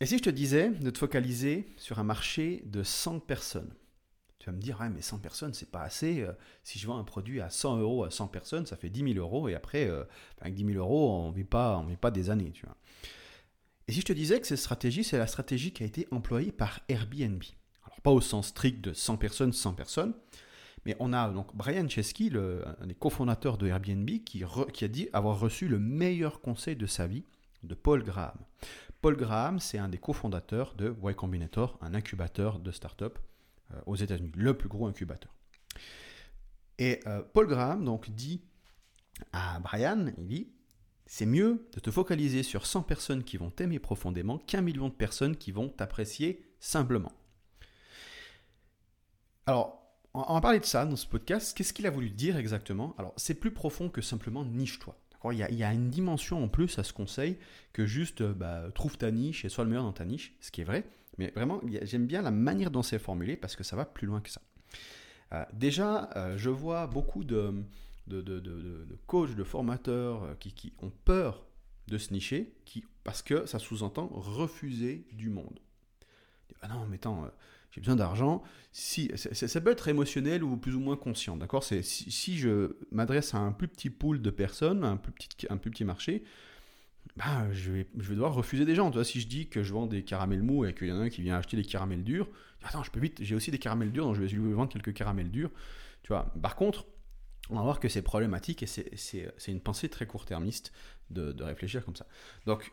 Et 0.00 0.06
si 0.06 0.18
je 0.18 0.22
te 0.22 0.30
disais 0.30 0.70
de 0.70 0.90
te 0.90 0.98
focaliser 0.98 1.66
sur 1.76 1.98
un 1.98 2.04
marché 2.04 2.62
de 2.66 2.84
100 2.84 3.18
personnes 3.20 3.74
Tu 4.38 4.46
vas 4.46 4.52
me 4.52 4.60
dire, 4.60 4.80
ouais, 4.80 4.88
mais 4.90 5.02
100 5.02 5.18
personnes, 5.18 5.54
c'est 5.54 5.70
pas 5.70 5.82
assez. 5.82 6.20
Euh, 6.20 6.32
si 6.62 6.78
je 6.78 6.86
vends 6.86 6.98
un 6.98 7.04
produit 7.04 7.40
à 7.40 7.50
100 7.50 7.78
euros 7.78 8.04
à 8.04 8.10
100 8.10 8.28
personnes, 8.28 8.64
ça 8.64 8.76
fait 8.76 8.90
10 8.90 9.14
000 9.14 9.18
euros. 9.18 9.48
Et 9.48 9.56
après, 9.56 9.88
euh, 9.88 10.04
avec 10.40 10.54
10 10.54 10.66
000 10.66 10.78
euros, 10.78 11.10
on 11.10 11.32
vit, 11.32 11.42
pas, 11.42 11.84
vit 11.88 11.96
pas 11.96 12.12
des 12.12 12.30
années. 12.30 12.52
Tu 12.52 12.64
vois. 12.64 12.76
Et 13.88 13.92
si 13.92 14.00
je 14.00 14.06
te 14.06 14.12
disais 14.12 14.40
que 14.40 14.46
cette 14.46 14.58
stratégie, 14.58 15.02
c'est 15.02 15.18
la 15.18 15.26
stratégie 15.26 15.72
qui 15.72 15.82
a 15.82 15.86
été 15.86 16.06
employée 16.12 16.52
par 16.52 16.78
Airbnb. 16.88 17.42
Alors, 17.84 18.00
pas 18.00 18.12
au 18.12 18.20
sens 18.20 18.48
strict 18.48 18.80
de 18.80 18.92
100 18.92 19.16
personnes, 19.16 19.52
100 19.52 19.74
personnes. 19.74 20.14
Mais 20.86 20.94
on 21.00 21.12
a 21.12 21.28
donc 21.30 21.56
Brian 21.56 21.88
Chesky, 21.88 22.30
un 22.80 22.86
des 22.86 22.94
cofondateurs 22.94 23.58
de 23.58 23.66
Airbnb, 23.66 24.08
qui 24.22 24.44
a 24.44 24.88
dit 24.88 25.08
avoir 25.12 25.40
reçu 25.40 25.66
le 25.66 25.80
meilleur 25.80 26.40
conseil 26.40 26.76
de 26.76 26.86
sa 26.86 27.08
vie 27.08 27.24
de 27.64 27.74
Paul 27.74 28.04
Graham. 28.04 28.38
Paul 29.00 29.16
Graham, 29.16 29.60
c'est 29.60 29.78
un 29.78 29.88
des 29.88 29.98
cofondateurs 29.98 30.74
de 30.74 30.94
Y 31.02 31.14
Combinator, 31.14 31.78
un 31.80 31.94
incubateur 31.94 32.58
de 32.58 32.72
start-up 32.72 33.18
euh, 33.72 33.80
aux 33.86 33.96
États-Unis, 33.96 34.32
le 34.34 34.56
plus 34.56 34.68
gros 34.68 34.86
incubateur. 34.86 35.32
Et 36.78 37.00
euh, 37.06 37.22
Paul 37.32 37.46
Graham 37.46 37.84
donc 37.84 38.10
dit 38.10 38.42
à 39.32 39.58
Brian, 39.60 40.06
il 40.18 40.26
dit, 40.26 40.52
c'est 41.06 41.26
mieux 41.26 41.66
de 41.72 41.80
te 41.80 41.90
focaliser 41.90 42.42
sur 42.42 42.66
100 42.66 42.82
personnes 42.82 43.24
qui 43.24 43.36
vont 43.36 43.50
t'aimer 43.50 43.78
profondément 43.78 44.38
qu'un 44.38 44.60
million 44.60 44.88
de 44.88 44.94
personnes 44.94 45.36
qui 45.36 45.52
vont 45.52 45.68
t'apprécier 45.68 46.44
simplement. 46.60 47.12
Alors, 49.46 49.78
on 50.12 50.34
va 50.34 50.40
parler 50.40 50.60
de 50.60 50.64
ça 50.64 50.84
dans 50.84 50.96
ce 50.96 51.06
podcast. 51.06 51.56
Qu'est-ce 51.56 51.72
qu'il 51.72 51.86
a 51.86 51.90
voulu 51.90 52.10
dire 52.10 52.36
exactement? 52.36 52.94
Alors, 52.98 53.14
c'est 53.16 53.34
plus 53.34 53.52
profond 53.52 53.88
que 53.88 54.02
simplement 54.02 54.44
niche-toi. 54.44 54.96
Il 55.24 55.36
y, 55.36 55.64
a, 55.64 55.72
une 55.72 55.90
dimension 55.90 56.44
en 56.44 56.48
plus 56.48 56.78
à 56.78 56.84
ce 56.84 56.92
conseil 56.92 57.38
que 57.72 57.86
juste 57.86 58.20
euh, 58.20 58.32
bah, 58.32 58.70
trouve 58.72 58.96
ta 58.96 59.10
niche 59.10 59.44
et 59.44 59.48
sois 59.48 59.64
le 59.64 59.70
meilleur 59.70 59.82
dans 59.82 59.92
ta 59.92 60.04
niche, 60.04 60.34
ce 60.40 60.52
qui 60.52 60.60
est 60.60 60.64
vrai. 60.64 60.84
Mais 61.18 61.32
vraiment, 61.34 61.60
j'aime 61.82 62.06
bien 62.06 62.22
la 62.22 62.30
manière 62.30 62.70
dont 62.70 62.82
c'est 62.82 63.00
formulé 63.00 63.36
parce 63.36 63.56
que 63.56 63.64
ça 63.64 63.74
va 63.74 63.84
plus 63.84 64.06
loin 64.06 64.20
que 64.20 64.30
ça. 64.30 64.40
Euh, 65.32 65.44
déjà, 65.52 66.08
euh, 66.16 66.38
je 66.38 66.50
vois 66.50 66.86
beaucoup 66.86 67.24
de, 67.24 67.52
de, 68.06 68.22
de, 68.22 68.86
coachs, 69.08 69.34
de 69.34 69.42
formateurs 69.42 70.38
qui, 70.38 70.52
qui, 70.52 70.72
ont 70.80 70.92
peur 71.04 71.44
de 71.88 71.98
se 71.98 72.12
nicher 72.12 72.54
qui, 72.64 72.84
parce 73.02 73.22
que 73.22 73.44
ça 73.46 73.58
sous-entend 73.58 74.08
refuser 74.12 75.04
du 75.12 75.30
monde. 75.30 75.58
Ah 76.62 76.68
non, 76.68 76.86
mais 76.88 76.96
attends, 76.96 77.28
j'ai 77.70 77.80
besoin 77.80 77.96
d'argent. 77.96 78.42
Si, 78.72 79.10
ça, 79.14 79.60
peut 79.60 79.70
être 79.70 79.88
émotionnel 79.88 80.42
ou 80.42 80.56
plus 80.56 80.74
ou 80.74 80.80
moins 80.80 80.96
conscient, 80.96 81.36
d'accord? 81.36 81.64
Si, 81.64 82.38
je 82.38 82.76
m'adresse 82.90 83.34
à 83.34 83.38
un 83.38 83.52
plus 83.52 83.68
petit 83.68 83.90
pool 83.90 84.22
de 84.22 84.30
personnes, 84.30 84.84
un 84.84 84.96
plus 84.96 85.70
petit, 85.70 85.84
marché, 85.84 86.24
bah, 87.16 87.50
je, 87.52 87.72
vais, 87.72 87.86
je 87.98 88.08
vais 88.08 88.14
devoir 88.14 88.34
refuser 88.34 88.64
des 88.64 88.74
gens. 88.74 88.90
Tu 88.90 88.94
vois, 88.94 89.04
si 89.04 89.20
je 89.20 89.26
dis 89.26 89.48
que 89.48 89.62
je 89.62 89.72
vends 89.72 89.86
des 89.86 90.02
caramels 90.02 90.42
mous 90.42 90.64
et 90.64 90.74
qu'il 90.74 90.88
y 90.88 90.92
en 90.92 91.00
a 91.00 91.04
un 91.04 91.08
qui 91.08 91.22
vient 91.22 91.36
acheter 91.36 91.56
des 91.56 91.64
caramels 91.64 92.04
durs, 92.04 92.28
attends, 92.62 92.82
je 92.82 92.90
peux 92.90 93.00
vite, 93.00 93.18
j'ai 93.22 93.34
aussi 93.34 93.50
des 93.50 93.58
caramels 93.58 93.92
durs, 93.92 94.04
donc 94.04 94.14
je 94.14 94.22
vais 94.22 94.28
lui 94.28 94.52
vendre 94.52 94.70
quelques 94.70 94.94
caramels 94.94 95.30
durs. 95.30 95.50
Tu 96.02 96.08
vois, 96.08 96.32
par 96.40 96.56
contre, 96.56 96.86
on 97.50 97.56
va 97.56 97.62
voir 97.62 97.80
que 97.80 97.88
c'est 97.88 98.02
problématique 98.02 98.62
et 98.62 98.66
c'est 98.66 99.32
une 99.48 99.60
pensée 99.60 99.88
très 99.88 100.06
court-termiste 100.06 100.72
de, 101.10 101.32
de 101.32 101.44
réfléchir 101.44 101.84
comme 101.84 101.96
ça. 101.96 102.06
Donc, 102.46 102.72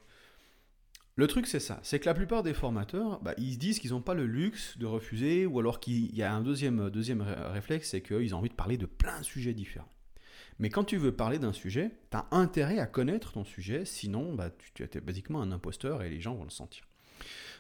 le 1.18 1.28
truc, 1.28 1.48
c'est 1.48 1.62
ça. 1.62 1.80
C'est 1.82 2.00
que 2.00 2.06
la 2.06 2.14
plupart 2.14 2.44
des 2.44 2.54
formateurs, 2.54 3.22
bah, 3.22 3.34
ils 3.38 3.54
se 3.54 3.58
disent 3.58 3.80
qu'ils 3.80 3.92
n'ont 3.92 4.02
pas 4.02 4.14
le 4.14 4.26
luxe 4.26 4.78
de 4.78 4.86
refuser, 4.86 5.46
ou 5.46 5.60
alors 5.60 5.80
qu'il 5.80 6.14
y 6.14 6.24
a 6.24 6.34
un 6.34 6.42
deuxième, 6.42 6.90
deuxième 6.90 7.22
réflexe, 7.22 7.92
c'est 7.92 8.02
qu'ils 8.02 8.36
ont 8.36 8.40
envie 8.40 8.50
de 8.50 8.56
parler 8.56 8.78
de 8.78 8.86
plein 8.86 9.20
de 9.20 9.26
sujets 9.26 9.54
différents. 9.54 9.90
Mais 10.60 10.70
quand 10.70 10.84
tu 10.84 10.98
veux 10.98 11.14
parler 11.14 11.40
d'un 11.40 11.54
sujet, 11.54 11.92
tu 12.12 12.18
as 12.18 12.28
intérêt 12.32 12.80
à 12.80 12.86
connaître 12.86 13.32
ton 13.32 13.46
sujet, 13.46 13.86
sinon 13.86 14.34
bah, 14.34 14.50
tu, 14.74 14.84
es 14.84 15.02
basiquement 15.02 15.42
un 15.42 15.52
imposteur 15.52 16.04
et 16.04 16.10
les 16.10 16.20
gens 16.20 16.36
vont 16.36 16.44
le 16.44 16.50
sentir. 16.50 16.86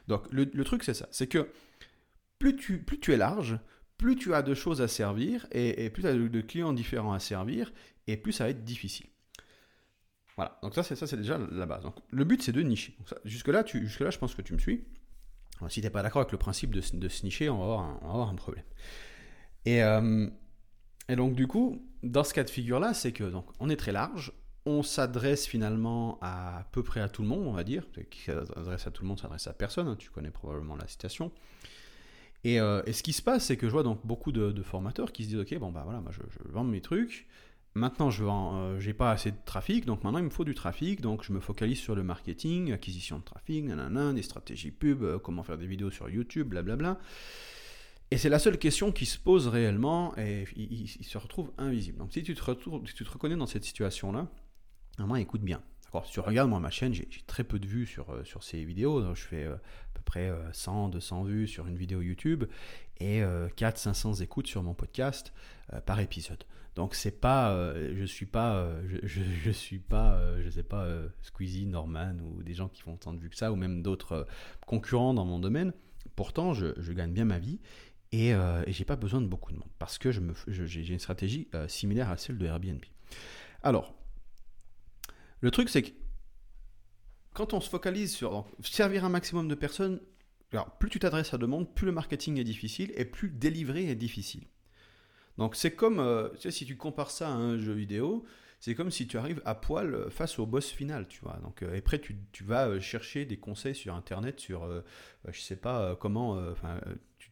Donc 0.08 0.28
le, 0.31 0.64
truc, 0.64 0.84
c'est 0.84 0.94
ça. 0.94 1.08
C'est 1.12 1.28
que 1.28 1.50
plus 2.40 2.58
tu, 2.58 2.80
plus 2.80 3.00
tu 3.00 3.14
es 3.14 3.17
large, 3.17 3.58
plus 3.97 4.17
tu 4.17 4.34
as 4.34 4.42
de 4.42 4.53
choses 4.53 4.81
à 4.81 4.90
servir, 4.90 5.47
et, 5.52 5.86
et 5.86 5.90
plus 5.90 6.03
tu 6.03 6.08
as 6.09 6.14
de 6.14 6.42
clients 6.42 6.73
différents 6.73 7.14
à 7.14 7.19
servir, 7.19 7.72
et 8.07 8.18
plus 8.18 8.34
ça 8.34 8.44
va 8.44 8.50
être 8.50 8.66
difficile. 8.66 9.07
Voilà, 10.38 10.59
donc 10.62 10.75
ça 10.75 10.84
c'est 10.84 10.96
ça 10.96 11.07
c'est 11.07 11.18
déjà 11.18 11.38
la 11.38 11.66
base. 11.66 11.84
Donc, 11.84 11.96
le 12.12 12.23
but 12.25 12.41
c'est 12.41 12.51
de 12.51 12.62
nicher. 12.62 12.96
Jusque 13.23 13.47
là, 13.47 13.63
tu, 13.63 13.85
jusque 13.85 14.01
là, 14.01 14.09
je 14.09 14.18
pense 14.18 14.35
que 14.35 14.41
tu 14.41 14.53
me 14.53 14.59
suis. 14.59 14.84
si 15.69 15.79
tu 15.79 15.85
n'es 15.85 15.90
pas 15.90 16.03
d'accord 16.03 16.22
avec 16.22 16.31
le 16.31 16.38
principe 16.38 16.72
de, 16.72 16.81
se 16.81 17.23
nicher, 17.23 17.50
on 17.50 17.57
va 17.57 17.63
avoir 18.03 18.29
un, 18.29 18.35
problème. 18.35 18.66
Et, 19.66 19.81
euh, 19.81 20.28
et, 21.07 21.16
donc 21.16 21.35
du 21.35 21.47
coup, 21.47 21.88
dans 22.03 22.24
ce 22.24 22.34
cas 22.34 22.44
de 22.44 22.50
figure 22.50 22.79
là, 22.79 22.94
c'est 22.94 23.13
que 23.13 23.24
donc 23.24 23.45
on 23.59 23.69
est 23.69 23.78
très 23.78 23.94
large, 23.94 24.34
on 24.66 24.84
s'adresse 24.84 25.45
finalement 25.45 26.18
à, 26.22 26.68
peu 26.72 26.84
près 26.84 27.00
à 27.00 27.07
tout 27.07 27.22
le 27.22 27.28
monde, 27.28 27.47
on 27.47 27.53
va 27.53 27.63
dire. 27.63 27.85
Qui 28.09 28.24
s'adresse 28.24 28.88
à 28.88 28.91
tout 28.91 29.03
le 29.03 29.07
monde, 29.07 29.19
s'adresse 29.19 29.47
à 29.47 29.53
personne. 29.53 29.88
Hein, 29.88 29.95
tu 29.97 30.09
connais 30.09 30.31
probablement 30.31 30.75
la 30.75 30.88
citation. 30.88 31.31
Et, 32.44 32.59
euh, 32.59 32.81
et, 32.85 32.94
ce 32.94 33.03
qui 33.03 33.13
se 33.13 33.22
passe, 33.22 33.45
c'est 33.45 33.57
que 33.57 33.68
je 33.68 33.72
vois 33.72 33.84
donc 33.84 34.06
beaucoup 34.06 34.31
de, 34.31 34.62
formateurs 34.63 35.12
qui 35.12 35.24
se 35.24 35.29
disent 35.29 35.40
ok 35.40 35.57
bon 35.57 35.72
bah 35.72 35.81
voilà, 35.84 36.01
moi 36.01 36.12
je 36.12 36.22
vends 36.51 36.63
mes 36.63 36.81
trucs. 36.81 37.28
Maintenant, 37.78 38.09
je 38.09 38.24
n'ai 38.24 38.30
euh, 38.90 38.94
pas 38.94 39.12
assez 39.12 39.31
de 39.31 39.38
trafic, 39.44 39.86
donc 39.86 40.06
maintenant 40.06 40.19
il 40.19 40.24
me 40.24 40.30
faut 40.30 40.46
du 40.46 40.53
trafic, 40.53 41.02
donc 41.02 41.24
je 41.25 41.34
me 41.34 41.41
focalise 41.41 41.78
sur 41.78 41.94
le 41.94 42.03
marketing, 42.03 42.72
acquisition 42.72 43.19
de 43.19 43.24
trafic, 43.24 43.66
nanana, 43.66 44.13
des 44.13 44.22
stratégies 44.22 44.72
pub, 44.72 45.03
euh, 45.03 45.19
comment 45.19 45.44
faire 45.44 45.58
des 45.58 45.68
vidéos 45.68 45.91
sur 45.91 46.09
YouTube, 46.09 46.47
blablabla. 46.47 46.97
Et 48.12 48.18
c'est 48.18 48.30
la 48.30 48.40
seule 48.40 48.58
question 48.59 48.94
qui 48.94 49.06
se 49.06 49.19
pose 49.19 49.50
réellement, 49.50 50.18
et 50.18 50.46
il, 50.56 50.88
se 50.88 51.18
retrouve 51.18 51.52
invisible. 51.58 51.97
Donc 51.97 52.13
si 52.13 52.24
tu 52.24 52.34
te, 52.34 52.41
retrouves, 52.41 52.88
si 52.88 52.94
tu 52.94 53.03
te 53.03 53.12
reconnais 53.12 53.36
dans 53.36 53.47
cette 53.47 53.66
situation-là, 53.66 54.30
vraiment 54.97 55.18
écoute 55.18 55.42
bien. 55.42 55.62
Si 56.03 56.11
tu 56.11 56.19
regardes 56.19 56.50
moi 56.50 56.59
ma 56.59 56.72
chaîne, 56.72 56.94
j'ai 56.94 57.07
très 57.28 57.44
peu 57.44 57.59
de 57.59 57.67
vues 57.67 57.85
sur, 57.85 58.09
euh, 58.11 58.23
sur 58.23 58.44
ces 58.44 58.63
vidéos. 58.66 59.13
Je 59.13 59.22
fais 59.22 59.45
à 59.45 59.59
peu 59.94 60.01
près 60.03 60.31
100, 60.51 60.89
200 60.89 61.23
vues 61.23 61.47
sur 61.47 61.67
une 61.67 61.78
vidéo 61.78 62.01
YouTube 62.01 62.45
et 63.00 63.22
4, 63.56 63.78
500 63.78 64.16
écoutes 64.16 64.47
sur 64.47 64.63
mon 64.63 64.73
podcast 64.73 65.33
par 65.85 66.00
épisode. 66.00 66.44
Donc 66.75 66.94
c'est 66.94 67.19
pas, 67.19 67.51
euh, 67.51 67.94
je 67.95 68.03
suis 68.03 68.25
pas, 68.25 68.57
euh, 68.57 68.81
je, 69.03 69.22
je, 69.44 69.51
suis 69.51 69.79
pas, 69.79 70.16
euh, 70.16 70.41
je 70.44 70.50
sais 70.50 70.63
pas, 70.63 70.88
Squeezie, 71.22 71.66
Norman 71.66 72.16
ou 72.22 72.44
des 72.44 72.53
gens 72.53 72.67
qui 72.67 72.81
font 72.81 72.97
tant 72.97 73.13
de 73.13 73.19
vues 73.19 73.29
que 73.29 73.38
ça 73.38 73.51
ou 73.51 73.56
même 73.56 73.81
d'autres 73.81 74.27
concurrents 74.66 75.13
dans 75.13 75.25
mon 75.25 75.39
domaine. 75.39 75.73
Pourtant, 76.16 76.53
je, 76.53 76.91
gagne 76.91 77.13
bien 77.13 77.25
ma 77.25 77.39
vie 77.39 77.59
et, 78.12 78.29
et 78.29 78.72
j'ai 78.72 78.85
pas 78.85 78.95
besoin 78.95 79.22
de 79.22 79.27
beaucoup 79.27 79.51
de 79.51 79.57
monde 79.57 79.72
parce 79.79 79.97
que 79.97 80.12
je 80.12 80.22
j'ai 80.47 80.94
une 80.94 81.00
stratégie 81.00 81.47
similaire 81.67 82.09
à 82.09 82.17
celle 82.17 82.38
de 82.38 82.45
Airbnb. 82.45 82.81
Alors, 83.63 83.95
le 85.41 85.51
truc 85.51 85.69
c'est 85.69 85.84
que 85.84 85.91
quand 87.34 87.53
on 87.53 87.62
se 87.62 87.69
focalise 87.69 88.16
sur 88.16 88.47
servir 88.63 89.03
un 89.06 89.09
maximum 89.09 89.47
de 89.47 89.56
personnes, 89.56 90.00
plus 90.79 90.90
tu 90.90 91.00
t'adresses 91.00 91.34
à 91.34 91.38
demande, 91.38 91.73
plus 91.75 91.85
le 91.85 91.91
marketing 91.91 92.40
est 92.40 92.44
difficile 92.44 92.94
et 92.96 93.06
plus 93.06 93.29
délivrer 93.29 93.90
est 93.90 93.95
difficile. 93.95 94.47
Donc 95.38 95.56
c'est 95.56 95.75
comme, 95.75 96.00
euh, 96.00 96.29
si 96.38 96.66
tu 96.66 96.78
compares 96.78 97.12
ça 97.12 97.28
à 97.28 97.34
un 97.34 97.57
jeu 97.57 97.74
vidéo, 97.74 98.25
c'est 98.62 98.74
comme 98.74 98.90
si 98.90 99.06
tu 99.06 99.18
arrives 99.18 99.41
à 99.44 99.53
poil 99.53 100.09
face 100.09 100.40
au 100.40 100.45
boss 100.45 100.72
final, 100.72 101.07
tu 101.09 101.19
vois. 101.22 101.38
Euh, 101.62 101.78
après, 101.78 102.00
tu, 102.00 102.18
vas 102.44 102.68
euh, 102.68 102.79
chercher 102.79 103.25
des 103.25 103.38
conseils 103.38 103.75
sur 103.75 103.94
Internet 103.94 104.40
sur, 104.40 104.68
je 105.29 105.41
sais 105.41 105.57
pas 105.57 105.95
comment, 105.97 106.40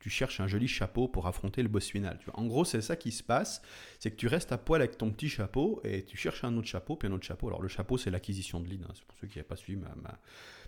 tu, 0.03 0.09
cherches 0.09 0.39
un 0.39 0.47
joli 0.47 0.67
chapeau 0.67 1.07
pour 1.07 1.27
affronter 1.27 1.63
le 1.63 1.69
boss 1.69 1.89
final. 1.89 2.17
Tu 2.19 2.25
vois. 2.25 2.39
En 2.39 2.45
gros, 2.45 2.65
c'est 2.65 2.81
ça 2.81 2.95
qui 2.95 3.11
se 3.11 3.23
passe, 3.23 3.61
c'est 3.99 4.11
que 4.11 4.15
tu 4.15 4.27
restes 4.27 4.51
à 4.51 4.57
poil 4.57 4.81
avec 4.81 4.97
ton 4.97 5.11
petit 5.11 5.29
chapeau 5.29 5.81
et 5.83 6.03
tu 6.03 6.17
cherches 6.17 6.43
un 6.43 6.55
autre 6.57 6.67
chapeau, 6.67 6.95
puis 6.95 7.07
un 7.07 7.11
autre 7.11 7.25
chapeau. 7.25 7.47
Alors, 7.47 7.61
le 7.61 7.67
chapeau, 7.67 7.97
c'est 7.97 8.11
l'acquisition 8.11 8.59
de 8.59 8.67
lead, 8.67 8.83
hein. 8.83 8.91
c'est 8.93 9.05
pour 9.05 9.17
ceux 9.19 9.27
qui 9.27 9.37
n'avaient 9.37 9.47
pas 9.47 9.55
suivi 9.55 9.79
ma, 9.79 10.19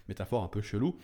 métaphore 0.08 0.44
un 0.44 0.48
peu 0.48 0.62
chelou. 0.62 0.98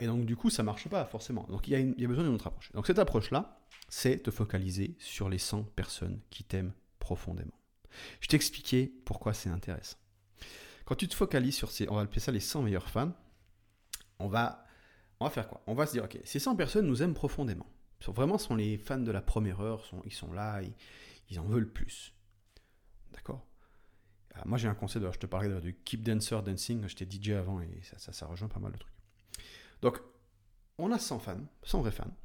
et 0.00 0.06
donc, 0.06 0.24
du 0.24 0.36
coup, 0.36 0.50
ça 0.50 0.62
marche 0.62 0.88
pas 0.88 1.04
forcément. 1.04 1.46
Donc, 1.48 1.68
il 1.68 1.72
y, 1.72 1.74
a 1.76 1.80
il 1.80 2.00
y 2.00 2.04
a 2.04 2.08
besoin 2.08 2.24
d'une 2.24 2.34
autre 2.34 2.46
approche. 2.46 2.72
Donc, 2.72 2.86
cette 2.86 2.98
approche-là, 2.98 3.60
c'est 3.88 4.22
te 4.22 4.30
focaliser 4.30 4.96
sur 4.98 5.28
les 5.28 5.38
100 5.38 5.64
personnes 5.64 6.20
qui 6.30 6.44
t'aiment 6.44 6.72
profondément. 6.98 7.58
Je 8.20 8.28
t'expliquais 8.28 8.92
pourquoi 9.04 9.34
c'est 9.34 9.50
intéressant. 9.50 9.96
Quand 10.84 10.94
tu 10.94 11.08
te 11.08 11.14
focalises 11.14 11.56
sur 11.56 11.70
ces, 11.70 11.88
on 11.88 11.96
va 11.96 12.02
appeler 12.02 12.20
ça 12.20 12.32
les 12.32 12.40
100 12.40 12.62
meilleurs 12.62 12.88
fans, 12.88 13.12
on 14.18 14.28
va, 14.28 14.64
on 15.20 15.26
va 15.26 15.30
faire 15.30 15.48
quoi? 15.48 15.62
On 15.66 15.74
va 15.74 15.86
se 15.86 15.92
dire, 15.92 16.04
ok, 16.04 16.18
ces 16.24 16.38
100 16.38 16.56
personnes 16.56 16.86
nous 16.86 17.02
aiment 17.02 17.14
profondément. 17.14 17.66
Vraiment, 18.08 18.38
sont 18.38 18.56
les 18.56 18.78
fans 18.78 18.98
de 18.98 19.10
la 19.10 19.20
première 19.20 19.60
heure, 19.60 19.84
ils 20.06 20.12
sont 20.12 20.32
là, 20.32 20.62
ils, 21.28 21.38
en 21.38 21.44
veulent 21.44 21.70
plus. 21.70 22.14
D'accord? 23.12 23.46
Ah, 24.34 24.42
Moi, 24.46 24.56
j'ai 24.56 24.68
un 24.68 24.74
conseil, 24.74 25.02
je 25.12 25.18
te 25.18 25.26
parlais 25.26 25.60
du 25.60 25.74
Keep 25.84 26.02
Dancer 26.02 26.42
Dancing, 26.42 26.88
j'étais 26.88 27.06
DJ 27.06 27.32
avant 27.32 27.60
et 27.60 27.80
ça, 27.82 28.12
ça, 28.12 28.26
rejoint 28.26 28.48
pas 28.48 28.58
mal 28.58 28.72
de 28.72 28.78
trucs. 28.78 28.94
Donc, 29.82 30.00
on 30.78 30.90
a 30.90 30.98
100 30.98 31.18
fans, 31.18 31.44
100 31.62 31.80
vrais 31.82 31.90
fans, 31.90 32.16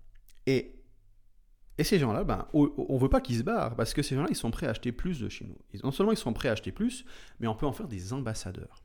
et 0.45 0.81
et 1.77 1.83
ces 1.83 1.99
gens-là, 1.99 2.23
ben, 2.23 2.47
on 2.53 2.63
ne 2.89 2.99
veut 2.99 3.09
pas 3.09 3.19
qu'ils 3.19 3.39
se 3.39 3.43
barrent, 3.43 3.75
parce 3.75 3.93
que 3.93 4.01
ces 4.01 4.15
gens-là, 4.15 4.29
ils 4.29 4.35
sont 4.35 4.49
prêts 4.49 4.67
à 4.67 4.69
acheter 4.69 4.93
plus 4.93 5.19
de 5.19 5.27
chez 5.27 5.45
nous. 5.45 5.57
non 5.83 5.91
seulement 5.91 6.13
ils 6.13 6.17
sont 6.17 6.31
prêts 6.31 6.47
à 6.47 6.53
acheter 6.53 6.71
plus, 6.71 7.03
mais 7.39 7.47
on 7.47 7.55
peut 7.55 7.65
en 7.65 7.73
faire 7.73 7.89
des 7.89 8.13
ambassadeurs. 8.13 8.81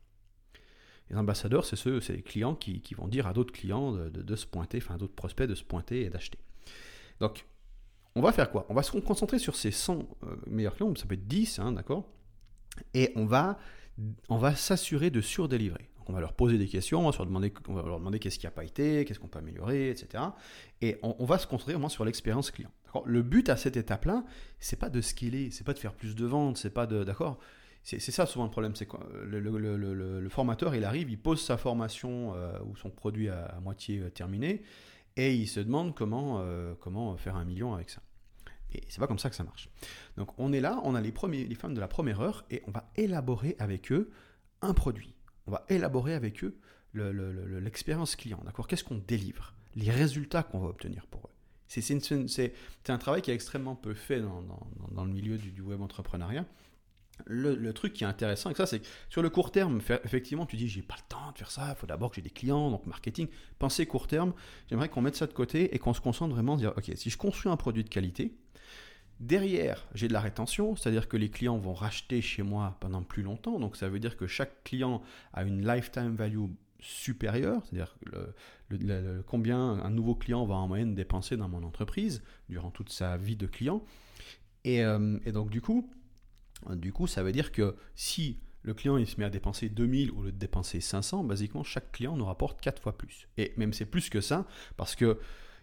Les 1.10 1.16
ambassadeurs, 1.16 1.64
c'est 1.64 1.76
ceux, 1.76 2.00
les 2.08 2.22
clients 2.22 2.54
qui, 2.54 2.82
vont 2.96 3.08
dire 3.08 3.26
à 3.26 3.32
d'autres 3.32 3.52
clients 3.52 3.92
de, 3.92 4.36
se 4.36 4.46
pointer, 4.46 4.78
enfin 4.78 4.96
d'autres 4.96 5.14
prospects 5.14 5.48
de 5.48 5.56
se 5.56 5.64
pointer 5.64 6.02
et 6.02 6.10
d'acheter. 6.10 6.38
Donc, 7.18 7.46
on 8.14 8.22
va 8.22 8.32
faire 8.32 8.50
quoi? 8.50 8.66
On 8.68 8.74
va 8.74 8.82
se 8.82 8.92
concentrer 8.92 9.38
sur 9.38 9.56
ces 9.56 9.70
100 9.70 9.98
euh, 10.22 10.36
meilleurs 10.46 10.74
clients, 10.74 10.94
ça 10.96 11.06
peut 11.06 11.14
être 11.14 11.26
10, 11.26 11.58
hein, 11.58 11.72
d'accord? 11.72 12.08
Et 12.94 13.12
on 13.16 13.26
va, 13.26 13.58
on 14.28 14.38
va 14.38 14.54
s'assurer 14.54 15.10
de 15.10 15.20
surdélivrer. 15.20 15.90
On 16.06 16.12
va 16.12 16.20
leur 16.20 16.32
poser 16.32 16.58
des 16.58 16.66
questions, 16.66 17.06
on 17.06 17.10
va, 17.10 17.16
leur 17.16 17.26
demander, 17.26 17.52
on 17.68 17.74
va 17.74 17.82
leur 17.82 17.98
demander 17.98 18.18
qu'est-ce 18.18 18.38
qui 18.38 18.46
n'a 18.46 18.50
pas 18.50 18.64
été, 18.64 19.04
qu'est-ce 19.04 19.20
qu'on 19.20 19.28
peut 19.28 19.38
améliorer, 19.38 19.90
etc. 19.90 20.24
Et 20.80 20.98
on, 21.02 21.24
va 21.24 21.38
se 21.38 21.46
concentrer 21.46 21.74
vraiment 21.74 21.88
sur 21.88 22.04
l'expérience 22.04 22.50
client. 22.50 22.70
Le 23.04 23.22
but 23.22 23.48
à 23.48 23.56
cette 23.56 23.76
étape-là, 23.76 24.24
c'est 24.58 24.78
pas 24.78 24.88
de 24.88 25.00
scaler, 25.00 25.52
c'est 25.52 25.62
pas 25.62 25.72
de 25.72 25.78
faire 25.78 25.92
plus 25.92 26.16
de 26.16 26.26
ventes, 26.26 26.56
c'est 26.56 26.74
pas 26.74 26.86
de, 26.86 27.04
d'accord? 27.04 27.38
C'est 27.82 27.98
ça 28.10 28.26
souvent 28.26 28.44
le 28.44 28.50
problème, 28.50 28.76
c'est 28.76 28.86
quoi 28.86 29.06
le, 29.24 29.40
le, 29.40 30.28
formateur, 30.28 30.74
il 30.74 30.84
arrive, 30.84 31.10
il 31.10 31.18
pose 31.18 31.42
sa 31.42 31.56
formation 31.56 32.34
euh, 32.34 32.58
ou 32.66 32.76
son 32.76 32.90
produit 32.90 33.28
à, 33.28 33.58
moitié 33.62 34.00
euh, 34.00 34.10
terminé, 34.10 34.62
et 35.16 35.34
il 35.34 35.48
se 35.48 35.60
demande 35.60 35.94
comment, 35.94 36.40
euh, 36.40 36.74
comment 36.78 37.16
faire 37.16 37.36
un 37.36 37.44
million 37.44 37.74
avec 37.74 37.90
ça. 37.90 38.02
Et 38.72 38.82
c'est 38.88 39.00
pas 39.00 39.06
comme 39.06 39.18
ça 39.18 39.30
que 39.30 39.36
ça 39.36 39.44
marche. 39.44 39.68
Donc 40.16 40.38
on 40.38 40.52
est 40.52 40.60
là, 40.60 40.80
on 40.84 40.94
a 40.94 41.00
les, 41.00 41.10
premiers, 41.10 41.44
les 41.44 41.54
femmes 41.54 41.74
de 41.74 41.80
la 41.80 41.88
première 41.88 42.20
heure, 42.20 42.44
et 42.50 42.62
on 42.66 42.70
va 42.70 42.90
élaborer 42.96 43.56
avec 43.58 43.90
eux 43.92 44.10
un 44.62 44.74
produit. 44.74 45.14
On 45.46 45.50
va 45.50 45.64
élaborer 45.68 46.14
avec 46.14 46.44
eux 46.44 46.56
l'expérience 46.94 48.14
client. 48.14 48.40
D'accord? 48.44 48.68
Qu'est-ce 48.68 48.84
qu'on 48.84 49.02
délivre? 49.06 49.54
Les 49.74 49.90
résultats 49.90 50.42
qu'on 50.42 50.60
va 50.60 50.68
obtenir 50.68 51.06
pour 51.06 51.22
eux. 51.26 51.30
C'est 51.70 52.52
un 52.88 52.98
travail 52.98 53.22
qui 53.22 53.30
est 53.30 53.34
extrêmement 53.34 53.76
peu 53.76 53.94
fait 53.94 54.20
dans, 54.20 54.42
dans, 54.90 55.04
le 55.04 55.10
milieu 55.12 55.38
du, 55.38 55.60
web 55.60 55.80
entrepreneuriat. 55.80 56.44
Le, 57.26 57.72
truc 57.72 57.92
qui 57.92 58.04
est 58.04 58.06
intéressant 58.06 58.48
avec 58.48 58.56
ça, 58.56 58.66
c'est 58.66 58.80
que 58.80 58.86
sur 59.08 59.22
le 59.22 59.30
court 59.30 59.52
terme, 59.52 59.80
effectivement, 60.04 60.46
tu 60.46 60.56
dis 60.56 60.68
j'ai 60.68 60.82
pas 60.82 60.96
le 60.96 61.08
temps 61.08 61.32
de 61.32 61.38
faire 61.38 61.50
ça, 61.50 61.66
il 61.70 61.78
faut 61.78 61.86
d'abord 61.86 62.10
que 62.10 62.16
j'ai 62.16 62.22
des 62.22 62.30
clients, 62.30 62.70
donc 62.70 62.86
marketing. 62.86 63.28
Penser 63.58 63.86
court 63.86 64.06
terme, 64.06 64.32
j'aimerais 64.68 64.88
qu'on 64.88 65.02
mette 65.02 65.16
ça 65.16 65.26
de 65.26 65.32
côté 65.32 65.74
et 65.74 65.78
qu'on 65.78 65.94
se 65.94 66.00
concentre 66.00 66.34
vraiment 66.34 66.54
à 66.54 66.58
dire 66.58 66.72
ok, 66.76 66.92
si 66.94 67.10
je 67.10 67.16
construis 67.16 67.50
un 67.50 67.56
produit 67.56 67.84
de 67.84 67.88
qualité, 67.88 68.34
Derrière, 69.20 69.86
j'ai 69.94 70.08
de 70.08 70.14
la 70.14 70.20
rétention, 70.20 70.76
c'est-à-dire 70.76 71.06
que 71.06 71.18
les 71.18 71.28
clients 71.28 71.58
vont 71.58 71.74
racheter 71.74 72.22
chez 72.22 72.42
moi 72.42 72.78
pendant 72.80 73.02
plus 73.02 73.22
longtemps. 73.22 73.60
Donc 73.60 73.76
ça 73.76 73.90
veut 73.90 74.00
dire 74.00 74.16
que 74.16 74.26
chaque 74.26 74.64
client 74.64 75.02
a 75.34 75.44
une 75.44 75.66
lifetime 75.66 76.16
value 76.16 76.46
supérieure, 76.78 77.62
c'est-à-dire 77.66 77.98
combien 79.26 79.58
un 79.60 79.90
nouveau 79.90 80.14
client 80.14 80.46
va 80.46 80.54
en 80.54 80.68
moyenne 80.68 80.94
dépenser 80.94 81.36
dans 81.36 81.50
mon 81.50 81.62
entreprise 81.64 82.22
durant 82.48 82.70
toute 82.70 82.88
sa 82.88 83.18
vie 83.18 83.36
de 83.36 83.46
client. 83.46 83.84
Et, 84.64 84.82
euh, 84.82 85.18
donc 85.32 85.50
du 85.50 85.60
coup, 85.60 85.90
du 86.70 86.92
coup, 86.92 87.06
ça 87.06 87.22
veut 87.22 87.32
dire 87.32 87.52
que 87.52 87.76
si 87.94 88.38
le 88.62 88.74
client 88.74 88.96
il 88.96 89.06
se 89.06 89.18
met 89.18 89.24
à 89.24 89.30
dépenser 89.30 89.68
2000 89.68 90.10
au 90.12 90.22
lieu 90.22 90.32
de 90.32 90.38
dépenser 90.38 90.80
500, 90.80 91.24
basiquement 91.24 91.64
chaque 91.64 91.92
client 91.92 92.16
nous 92.16 92.26
rapporte 92.26 92.60
4 92.60 92.82
fois 92.82 92.96
plus. 92.96 93.28
Et 93.38 93.52
même 93.56 93.72
c'est 93.72 93.86
plus 93.86 94.10
que 94.10 94.20
ça, 94.20 94.46
parce 94.76 94.94
que 94.94 95.18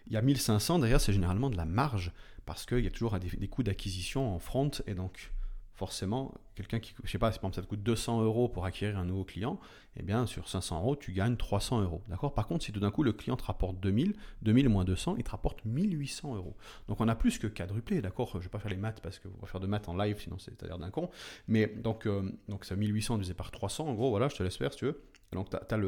il 0.06 0.14
y 0.14 0.16
a 0.16 0.22
1500, 0.22 0.78
derrière 0.78 1.00
c'est 1.00 1.12
généralement 1.12 1.50
de 1.50 1.56
la 1.56 1.66
marge 1.66 2.12
parce 2.46 2.64
qu'il 2.64 2.80
y 2.80 2.86
a 2.86 2.90
toujours 2.90 3.18
des, 3.18 3.48
coûts 3.48 3.62
d'acquisition 3.62 4.34
en 4.34 4.38
front, 4.38 4.70
et 4.86 4.94
donc 4.94 5.32
forcément, 5.78 6.34
quelqu'un 6.56 6.80
qui, 6.80 6.92
je 7.04 7.08
sais 7.08 7.18
pas, 7.18 7.28
par 7.30 7.36
exemple 7.36 7.54
ça 7.54 7.62
te 7.62 7.68
coûte 7.68 7.84
200 7.84 8.22
euros 8.22 8.48
pour 8.48 8.64
acquérir 8.64 8.98
un 8.98 9.04
nouveau 9.04 9.24
client, 9.24 9.60
eh 9.96 10.02
bien 10.02 10.26
sur 10.26 10.48
500 10.48 10.80
euros, 10.80 10.96
tu 10.96 11.12
gagnes 11.12 11.36
300 11.36 11.82
euros. 11.82 12.02
D'accord? 12.08 12.34
Par 12.34 12.48
contre, 12.48 12.64
si 12.64 12.72
tout 12.72 12.80
d'un 12.80 12.90
coup 12.90 13.04
le 13.04 13.12
client 13.12 13.36
te 13.36 13.44
rapporte 13.44 13.78
2000, 13.78 14.16
2000 14.42 14.68
moins 14.68 14.84
200, 14.84 15.14
il 15.18 15.22
te 15.22 15.30
rapporte 15.30 15.64
1800 15.64 16.34
euros. 16.34 16.56
Donc 16.88 17.00
on 17.00 17.06
a 17.06 17.14
plus 17.14 17.38
que 17.38 17.46
quadruplé, 17.46 18.02
d'accord? 18.02 18.32
Je 18.34 18.38
vais 18.40 18.48
pas 18.48 18.58
faire 18.58 18.72
les 18.72 18.76
maths 18.76 19.00
parce 19.00 19.20
que 19.20 19.28
va 19.28 19.46
faire 19.46 19.60
de 19.60 19.68
maths 19.68 19.88
en 19.88 19.96
live, 19.96 20.18
sinon 20.20 20.36
c'est 20.38 20.60
à 20.64 20.66
dire 20.66 20.78
d'un 20.78 20.90
con. 20.90 21.10
Mais 21.46 21.68
donc, 21.68 22.06
euh, 22.06 22.28
donc 22.48 22.64
ça 22.64 22.74
1800 22.74 23.14
divisé 23.14 23.34
par 23.34 23.52
300, 23.52 23.86
en 23.86 23.94
gros, 23.94 24.10
voilà, 24.10 24.28
je 24.28 24.34
te 24.34 24.42
laisse 24.42 24.56
faire 24.56 24.72
si 24.72 24.80
tu 24.80 24.86
veux. 24.86 25.00
Donc 25.30 25.48
tu 25.50 25.56
as, 25.56 25.78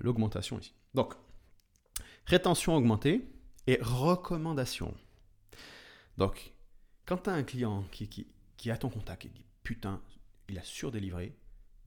l'augmentation 0.00 0.58
ici. 0.58 0.72
Donc, 0.94 1.12
rétention 2.24 2.76
augmentée 2.76 3.28
et 3.66 3.78
recommandation. 3.82 4.94
Donc, 6.16 6.54
quand 7.06 7.18
tu 7.18 7.30
as 7.30 7.34
un 7.34 7.42
client 7.42 7.84
qui, 7.90 8.26
a 8.66 8.76
ton 8.76 8.88
contact 8.88 9.26
et 9.26 9.28
dit 9.28 9.44
putain, 9.62 10.00
il 10.48 10.58
a 10.58 10.62
surdélivré 10.62 11.34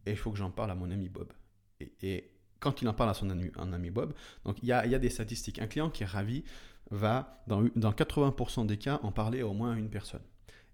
et 0.06 0.12
il 0.12 0.18
faut 0.18 0.32
que 0.32 0.38
j'en 0.38 0.52
parle 0.52 0.72
à 0.72 0.76
mon 0.76 0.92
ami 0.92 1.10
Bob. 1.10 1.32
Et, 1.80 2.32
quand 2.60 2.82
il 2.82 2.88
en 2.90 2.94
parle 2.94 3.12
à 3.12 3.14
son 3.14 3.30
ami, 3.30 3.52
ami 3.56 3.92
Bob, 3.92 4.16
donc 4.44 4.58
il 4.64 4.68
y 4.68 4.74
a, 4.74 5.00
des 5.00 5.12
statistiques. 5.12 5.60
Un 5.60 5.68
client 5.68 5.92
qui 5.92 6.02
est 6.02 6.08
ravi 6.08 6.44
va, 6.90 7.44
dans, 7.46 7.62
dans 7.76 7.92
80% 7.92 8.66
des 8.66 8.78
cas, 8.78 9.00
en 9.04 9.12
parler 9.12 9.42
à 9.42 9.48
au 9.48 9.54
moins 9.54 9.76
une 9.76 9.92
personne. 9.92 10.24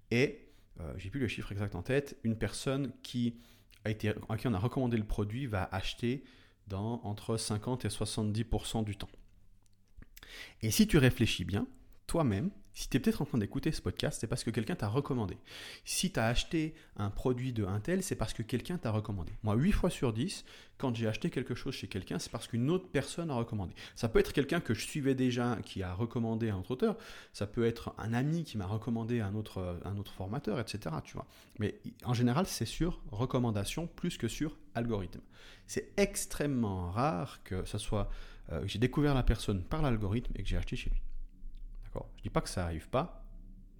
Et, 0.09 0.47
euh, 0.79 0.93
j'ai 0.95 1.09
plus 1.09 1.19
le 1.19 1.27
chiffre 1.27 1.51
exact 1.51 1.75
en 1.75 1.83
tête, 1.83 2.17
une 2.23 2.37
personne 2.37 2.93
qui 3.03 3.35
a 3.83 3.89
été, 3.89 4.13
à 4.29 4.37
qui 4.37 4.47
on 4.47 4.53
a 4.53 4.59
recommandé 4.59 4.95
le 4.95 5.03
produit 5.03 5.45
va 5.45 5.67
acheter 5.73 6.23
dans 6.67 7.01
entre 7.03 7.35
50 7.35 7.83
et 7.83 7.89
70% 7.89 8.85
du 8.85 8.95
temps. 8.95 9.09
Et 10.61 10.71
si 10.71 10.87
tu 10.87 10.97
réfléchis 10.97 11.43
bien, 11.43 11.67
toi-même, 12.07 12.49
si 12.73 12.89
tu 12.89 12.97
es 12.97 12.99
peut-être 12.99 13.21
en 13.21 13.25
train 13.25 13.37
d'écouter 13.37 13.71
ce 13.71 13.81
podcast, 13.81 14.19
c'est 14.19 14.27
parce 14.27 14.43
que 14.43 14.49
quelqu'un 14.49 14.75
t'a 14.75 14.87
recommandé. 14.87 15.37
Si 15.85 16.11
tu 16.11 16.19
as 16.19 16.25
acheté 16.25 16.73
un 16.97 17.09
produit 17.09 17.53
de 17.53 17.65
Intel, 17.65 18.03
c'est 18.03 18.15
parce 18.15 18.33
que 18.33 18.43
quelqu'un 18.43 18.77
t'a 18.77 18.91
recommandé. 18.91 19.31
Moi, 19.43 19.55
8 19.55 19.71
fois 19.71 19.89
sur 19.89 20.13
10, 20.13 20.43
quand 20.77 20.95
j'ai 20.95 21.07
acheté 21.07 21.29
quelque 21.29 21.55
chose 21.55 21.73
chez 21.73 21.87
quelqu'un, 21.87 22.19
c'est 22.19 22.31
parce 22.31 22.47
qu'une 22.47 22.69
autre 22.69 22.87
personne 22.91 23.29
a 23.29 23.35
recommandé. 23.35 23.73
Ça 23.95 24.09
peut 24.09 24.19
être 24.19 24.33
quelqu'un 24.33 24.59
que 24.59 24.73
je 24.73 24.85
suivais 24.85 25.15
déjà, 25.15 25.57
qui 25.63 25.83
a 25.83 25.93
recommandé 25.93 26.49
un 26.49 26.57
autre 26.57 26.71
auteur. 26.71 26.97
Ça 27.31 27.47
peut 27.47 27.65
être 27.65 27.93
un 27.97 28.13
ami 28.13 28.43
qui 28.43 28.57
m'a 28.57 28.65
recommandé 28.65 29.21
un 29.21 29.35
autre, 29.35 29.79
un 29.85 29.97
autre 29.97 30.11
formateur, 30.13 30.59
etc. 30.59 30.95
Tu 31.03 31.13
vois. 31.13 31.27
Mais 31.59 31.79
en 32.03 32.13
général, 32.13 32.47
c'est 32.47 32.65
sur 32.65 33.01
recommandation 33.11 33.87
plus 33.87 34.17
que 34.17 34.27
sur 34.27 34.57
algorithme. 34.75 35.21
C'est 35.67 35.93
extrêmement 35.97 36.91
rare 36.91 37.43
que 37.43 37.65
ce 37.65 37.77
soit 37.77 38.09
euh, 38.51 38.61
j'ai 38.65 38.79
découvert 38.79 39.13
la 39.13 39.23
personne 39.23 39.63
par 39.63 39.81
l'algorithme 39.81 40.33
et 40.35 40.43
que 40.43 40.49
j'ai 40.49 40.57
acheté 40.57 40.75
chez 40.75 40.89
lui. 40.89 41.01
Je 41.95 42.19
ne 42.19 42.23
dis 42.23 42.29
pas 42.29 42.41
que 42.41 42.49
ça 42.49 42.61
n'arrive 42.61 42.89
pas. 42.89 43.23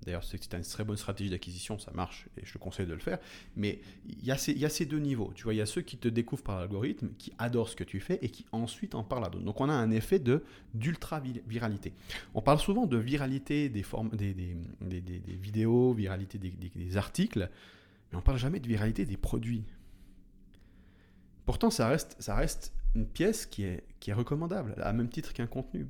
D'ailleurs, 0.06 0.24
c'est 0.24 0.54
une 0.54 0.62
très 0.62 0.84
bonne 0.84 0.98
stratégie 0.98 1.30
d'acquisition, 1.30 1.80
ça 1.80 1.92
marche 1.92 2.28
et 2.38 2.46
je 2.46 2.54
te 2.54 2.58
conseille 2.58 2.86
de 2.86 2.94
le 2.94 3.00
faire. 3.00 3.20
Mais 3.56 3.80
il 4.06 4.26
y, 4.26 4.32
a 4.32 4.38
ces, 4.38 4.86
deux 4.86 5.00
niveaux. 5.00 5.32
Tu 5.36 5.44
vois, 5.44 5.54
il 5.54 5.58
y 5.58 5.62
a 5.62 5.66
ceux 5.66 5.82
qui 5.82 5.98
te 5.98 6.08
découvrent 6.08 6.44
par 6.44 6.60
l'algorithme, 6.60 7.10
qui 7.18 7.32
adorent 7.38 7.70
ce 7.70 7.76
que 7.76 7.84
tu 7.84 8.00
fais 8.00 8.20
et 8.22 8.30
qui 8.30 8.46
ensuite 8.52 8.96
en 8.96 9.04
parlent 9.04 9.26
à 9.26 9.30
d'autres. 9.30 9.46
Donc 9.46 9.62
on 9.62 9.70
a 9.70 9.74
un 9.74 9.92
effet 9.92 10.20
de 10.20 10.44
d'ultra-viralité. 10.74 11.94
On 12.34 12.42
parle 12.42 12.60
souvent 12.60 12.86
de 12.86 12.98
viralité 12.98 13.70
des, 13.70 13.84
formes, 13.84 14.12
vidéos, 14.82 15.94
viralité 15.94 16.38
des, 16.38 16.98
articles, 16.98 17.50
mais 18.12 18.18
on 18.18 18.20
ne 18.20 18.26
parle 18.26 18.38
jamais 18.38 18.60
de 18.60 18.68
viralité 18.68 19.06
des 19.06 19.18
produits. 19.18 19.64
Pourtant, 21.46 21.70
ça 21.70 21.88
reste, 21.88 22.74
une 22.96 23.08
pièce 23.08 23.46
qui 23.46 23.64
est 23.64 24.14
recommandable, 24.14 24.76
à 24.82 24.92
même 24.94 25.10
titre 25.10 25.34
qu'un 25.34 25.48
contenu. 25.48 25.88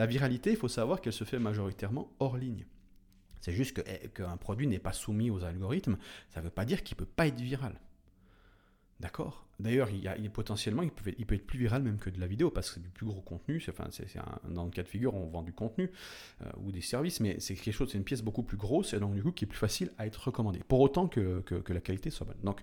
La 0.00 0.06
viralité, 0.06 0.48
il 0.48 0.56
faut 0.56 0.66
savoir 0.66 1.02
qu'elle 1.02 1.12
se 1.12 1.24
fait 1.24 1.38
majoritairement 1.38 2.10
hors 2.20 2.38
ligne. 2.38 2.64
C'est 3.42 3.52
juste 3.52 3.84
eh, 3.84 4.08
qu'un 4.08 4.38
produit 4.38 4.66
n'est 4.66 4.78
pas 4.78 4.94
soumis 4.94 5.28
aux 5.28 5.44
algorithmes, 5.44 5.98
ça 6.30 6.40
ne 6.40 6.46
veut 6.46 6.50
pas 6.50 6.64
dire 6.64 6.82
qu'il 6.82 6.94
ne 6.94 7.00
peut 7.00 7.10
pas 7.14 7.26
être 7.26 7.38
viral. 7.38 7.78
D'accord? 8.98 9.46
D'ailleurs, 9.58 9.90
il, 9.90 10.30
potentiellement, 10.30 10.80
il 10.80 10.90
peut, 10.90 11.10
être 11.10 11.46
plus 11.46 11.58
viral 11.58 11.82
même 11.82 11.98
que 11.98 12.08
de 12.08 12.18
la 12.18 12.26
vidéo 12.26 12.50
parce 12.50 12.70
que 12.70 12.76
c'est 12.76 12.82
du 12.82 12.88
plus 12.88 13.04
gros 13.04 13.20
contenu. 13.20 13.62
Dans 14.48 14.64
le 14.64 14.70
cas 14.70 14.82
de 14.82 14.88
figure, 14.88 15.14
on 15.14 15.26
vend 15.26 15.42
du 15.42 15.52
contenu 15.52 15.90
euh, 16.40 16.50
ou 16.64 16.72
des 16.72 16.80
services, 16.80 17.20
mais 17.20 17.38
c'est 17.38 17.54
quelque 17.54 17.74
chose, 17.74 17.90
c'est 17.92 17.98
une 17.98 18.04
pièce 18.04 18.22
beaucoup 18.22 18.42
plus 18.42 18.56
grosse 18.56 18.94
et 18.94 19.00
donc 19.00 19.14
du 19.14 19.22
coup 19.22 19.32
qui 19.32 19.44
est 19.44 19.48
plus 19.48 19.58
facile 19.58 19.92
à 19.98 20.06
être 20.06 20.28
recommandée. 20.28 20.60
Pour 20.66 20.80
autant 20.80 21.08
que, 21.08 21.40
que 21.40 21.72
la 21.74 21.80
qualité 21.82 22.08
soit 22.08 22.26
bonne. 22.26 22.40
Donc, 22.42 22.62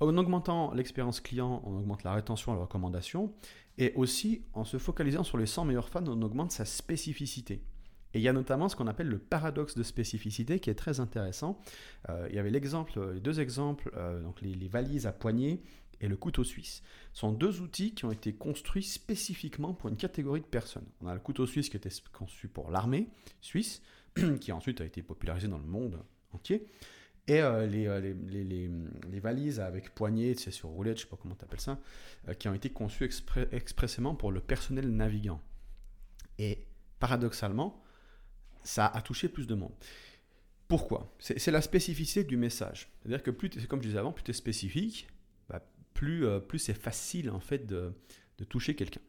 en 0.00 0.16
augmentant 0.16 0.72
l'expérience 0.74 1.20
client, 1.20 1.62
on 1.64 1.76
augmente 1.76 2.04
la 2.04 2.12
rétention 2.12 2.52
et 2.52 2.56
la 2.56 2.62
recommandation. 2.62 3.32
Et 3.78 3.92
aussi, 3.94 4.42
en 4.54 4.64
se 4.64 4.78
focalisant 4.78 5.24
sur 5.24 5.38
les 5.38 5.46
100 5.46 5.64
meilleurs 5.64 5.88
fans, 5.88 6.06
on 6.06 6.20
augmente 6.22 6.52
sa 6.52 6.64
spécificité. 6.64 7.62
Et 8.14 8.18
il 8.18 8.22
y 8.22 8.28
a 8.28 8.32
notamment 8.32 8.68
ce 8.68 8.76
qu'on 8.76 8.86
appelle 8.86 9.08
le 9.08 9.18
paradoxe 9.18 9.74
de 9.74 9.82
spécificité 9.82 10.60
qui 10.60 10.70
est 10.70 10.74
très 10.74 11.00
intéressant. 11.00 11.60
Euh, 12.08 12.26
il 12.30 12.36
y 12.36 12.38
avait 12.38 12.50
l'exemple, 12.50 12.98
les 13.12 13.20
deux 13.20 13.40
exemples, 13.40 13.90
euh, 13.96 14.22
donc 14.22 14.40
les, 14.40 14.68
valises 14.68 15.06
à 15.06 15.12
poignée 15.12 15.62
et 16.00 16.08
le 16.08 16.16
couteau 16.16 16.44
suisse. 16.44 16.82
Ce 17.12 17.20
sont 17.20 17.32
deux 17.32 17.60
outils 17.60 17.94
qui 17.94 18.04
ont 18.04 18.12
été 18.12 18.32
construits 18.32 18.82
spécifiquement 18.82 19.74
pour 19.74 19.90
une 19.90 19.96
catégorie 19.96 20.40
de 20.40 20.46
personnes. 20.46 20.86
On 21.02 21.08
a 21.08 21.14
le 21.14 21.20
couteau 21.20 21.46
suisse 21.46 21.68
qui 21.68 21.76
était 21.76 21.90
conçu 22.12 22.48
pour 22.48 22.70
l'armée 22.70 23.08
suisse, 23.40 23.82
qui 24.40 24.52
ensuite 24.52 24.80
a 24.80 24.84
été 24.84 25.02
popularisé 25.02 25.48
dans 25.48 25.58
le 25.58 25.66
monde 25.66 26.02
entier. 26.32 26.66
Et 27.28 27.42
euh, 27.42 27.68
euh, 27.70 28.00
les, 28.00 28.42
les, 28.42 28.70
les, 29.10 29.20
valises 29.20 29.60
avec 29.60 29.94
poignée, 29.94 30.34
c'est 30.34 30.50
sur 30.50 30.70
roulette, 30.70 30.96
je 30.96 31.02
ne 31.02 31.06
sais 31.06 31.10
pas 31.10 31.18
comment 31.20 31.34
tu 31.34 31.44
appelles 31.44 31.60
ça, 31.60 31.78
euh, 32.26 32.32
qui 32.32 32.48
ont 32.48 32.54
été 32.54 32.70
conçues 32.70 33.08
expressément 33.52 34.14
pour 34.14 34.32
le 34.32 34.40
personnel 34.40 34.88
navigant. 34.88 35.42
Et 36.38 36.66
paradoxalement, 36.98 37.84
ça 38.64 38.86
a 38.86 39.02
touché 39.02 39.28
plus 39.28 39.46
de 39.46 39.54
monde. 39.54 39.74
Pourquoi? 40.68 41.14
C'est 41.18 41.50
la 41.50 41.60
spécificité 41.60 42.24
du 42.24 42.36
message. 42.38 42.90
C'est-à-dire 43.00 43.22
que 43.22 43.30
plus, 43.30 43.50
comme 43.66 43.82
je 43.82 43.88
disais 43.88 43.98
avant, 43.98 44.12
plus 44.12 44.24
tu 44.24 44.30
es 44.30 44.34
spécifique, 44.34 45.08
bah, 45.48 45.62
plus, 45.94 46.26
plus 46.46 46.58
c'est 46.58 46.74
facile 46.74 47.30
en 47.30 47.40
fait 47.40 47.66
de, 47.66 47.92
de 48.38 48.44
toucher 48.44 48.74
quelqu'un. 48.74 49.00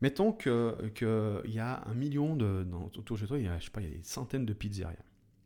Mettons 0.00 0.32
qu'il 0.32 0.92
que 0.94 1.42
y 1.46 1.58
a 1.58 1.82
un 1.86 1.94
million 1.94 2.36
de. 2.36 2.66
autour 2.96 3.18
de 3.18 3.26
toi, 3.26 3.38
il 3.38 3.44
y 3.44 3.48
a, 3.48 3.58
je 3.58 3.66
sais 3.66 3.70
pas, 3.70 3.82
il 3.82 3.88
y 3.88 3.92
a 3.92 3.96
des 3.96 4.02
centaines 4.02 4.46
de 4.46 4.54
pizzerias. 4.54 4.96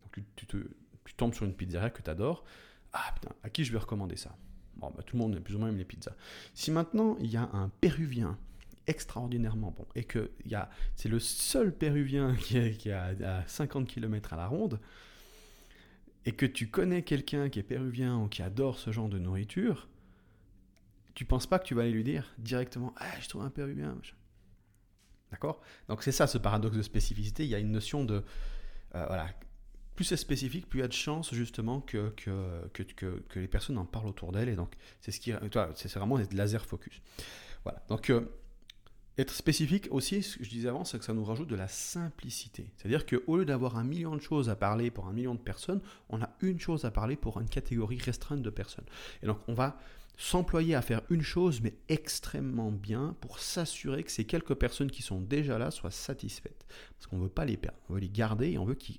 Donc 0.02 0.24
tu, 0.36 0.46
tu 0.46 0.64
tu 1.04 1.14
tombes 1.14 1.34
sur 1.34 1.44
une 1.44 1.54
pizzeria 1.54 1.90
que 1.90 2.02
tu 2.02 2.10
adores. 2.10 2.44
Ah 2.92 3.12
putain, 3.14 3.34
à 3.42 3.50
qui 3.50 3.64
je 3.64 3.72
vais 3.72 3.78
recommander 3.78 4.16
ça? 4.16 4.36
Bon, 4.76 4.90
bah, 4.96 5.02
tout 5.02 5.16
le 5.16 5.22
monde 5.22 5.38
plus 5.40 5.54
ou 5.54 5.58
moins 5.58 5.68
aime 5.68 5.78
les 5.78 5.84
pizzas. 5.84 6.14
Si 6.54 6.70
maintenant 6.70 7.16
il 7.20 7.30
y 7.30 7.36
a 7.36 7.48
un 7.52 7.68
péruvien 7.80 8.38
extraordinairement 8.88 9.70
bon 9.70 9.86
et 9.94 10.02
que 10.02 10.32
c'est 10.96 11.08
le 11.08 11.20
seul 11.20 11.72
péruvien 11.72 12.34
qui 12.40 12.58
est, 12.58 12.76
qui 12.76 12.90
à 12.90 13.44
50 13.46 13.86
km 13.86 14.32
à 14.32 14.36
la 14.36 14.46
ronde 14.46 14.80
et 16.24 16.32
que 16.32 16.46
tu 16.46 16.68
connais 16.68 17.02
quelqu'un 17.02 17.48
qui 17.48 17.58
est 17.58 17.64
péruvien 17.64 18.18
ou 18.18 18.28
qui 18.28 18.42
adore 18.42 18.78
ce 18.78 18.92
genre 18.92 19.08
de 19.08 19.18
nourriture, 19.18 19.88
tu 21.14 21.24
penses 21.24 21.46
pas 21.46 21.58
que 21.58 21.66
tu 21.66 21.74
vas 21.74 21.82
aller 21.82 21.92
lui 21.92 22.04
dire 22.04 22.32
directement 22.38 22.94
Ah, 22.96 23.20
je 23.20 23.28
trouve 23.28 23.42
un 23.42 23.50
peu 23.50 23.66
bien. 23.72 23.96
D'accord? 25.30 25.60
Donc 25.88 26.02
c'est 26.02 26.12
ça 26.12 26.26
ce 26.26 26.38
paradoxe 26.38 26.76
de 26.76 26.82
spécificité. 26.82 27.44
Il 27.44 27.50
y 27.50 27.54
a 27.54 27.58
une 27.58 27.72
notion 27.72 28.04
de. 28.04 28.24
Euh, 28.94 29.06
voilà. 29.06 29.28
Plus 30.02 30.08
c'est 30.08 30.16
spécifique, 30.16 30.68
plus 30.68 30.80
il 30.80 30.82
y 30.82 30.84
a 30.84 30.88
de 30.88 30.92
chances 30.92 31.32
justement 31.32 31.80
que, 31.80 32.08
que, 32.16 32.66
que, 32.72 32.82
que, 33.28 33.38
les 33.38 33.46
personnes 33.46 33.78
en 33.78 33.84
parlent 33.84 34.08
autour 34.08 34.32
d'elles. 34.32 34.48
Et 34.48 34.56
donc 34.56 34.74
c'est 35.00 35.12
ce 35.12 35.20
qui. 35.20 35.32
C'est 35.76 35.94
vraiment 35.94 36.18
être 36.18 36.34
laser 36.34 36.66
focus. 36.66 37.00
Voilà. 37.62 37.84
Donc. 37.88 38.10
Euh, 38.10 38.22
être 39.16 39.32
spécifique 39.32 39.86
aussi, 39.90 40.24
ce 40.24 40.38
que 40.38 40.44
je 40.44 40.50
disais 40.50 40.68
avant, 40.68 40.84
c'est 40.84 40.98
que 40.98 41.04
ça 41.04 41.12
nous 41.12 41.22
rajoute 41.22 41.46
de 41.46 41.54
la 41.54 41.68
simplicité. 41.68 42.72
C'est-à-dire 42.76 43.06
qu'au 43.06 43.36
lieu 43.36 43.44
d'avoir 43.44 43.76
un 43.76 43.84
million 43.84 44.16
de 44.16 44.22
choses 44.22 44.48
à 44.48 44.56
parler 44.56 44.90
pour 44.90 45.06
un 45.06 45.12
million 45.12 45.34
de 45.34 45.40
personnes, 45.40 45.82
on 46.08 46.20
a 46.20 46.30
une 46.40 46.58
chose 46.58 46.84
à 46.86 46.90
parler 46.90 47.14
pour 47.14 47.38
une 47.38 47.48
catégorie 47.48 47.98
restreinte 47.98 48.42
de 48.42 48.50
personnes. 48.50 48.86
Et 49.22 49.26
donc 49.26 49.38
on 49.46 49.54
va 49.54 49.78
s'employer 50.16 50.74
à 50.74 50.82
faire 50.82 51.02
une 51.10 51.22
chose, 51.22 51.60
mais 51.60 51.74
extrêmement 51.88 52.72
bien, 52.72 53.14
pour 53.20 53.38
s'assurer 53.38 54.02
que 54.02 54.10
ces 54.10 54.24
quelques 54.24 54.54
personnes 54.54 54.90
qui 54.90 55.02
sont 55.02 55.20
déjà 55.20 55.58
là 55.58 55.70
soient 55.70 55.92
satisfaites. 55.92 56.66
Parce 56.94 57.06
qu'on 57.06 57.18
ne 57.18 57.24
veut 57.24 57.28
pas 57.28 57.44
les 57.44 57.56
perdre, 57.56 57.78
on 57.88 57.94
veut 57.94 58.00
les 58.00 58.08
garder 58.08 58.52
et 58.52 58.58
on 58.58 58.64
veut 58.64 58.74
qu'ils 58.74 58.98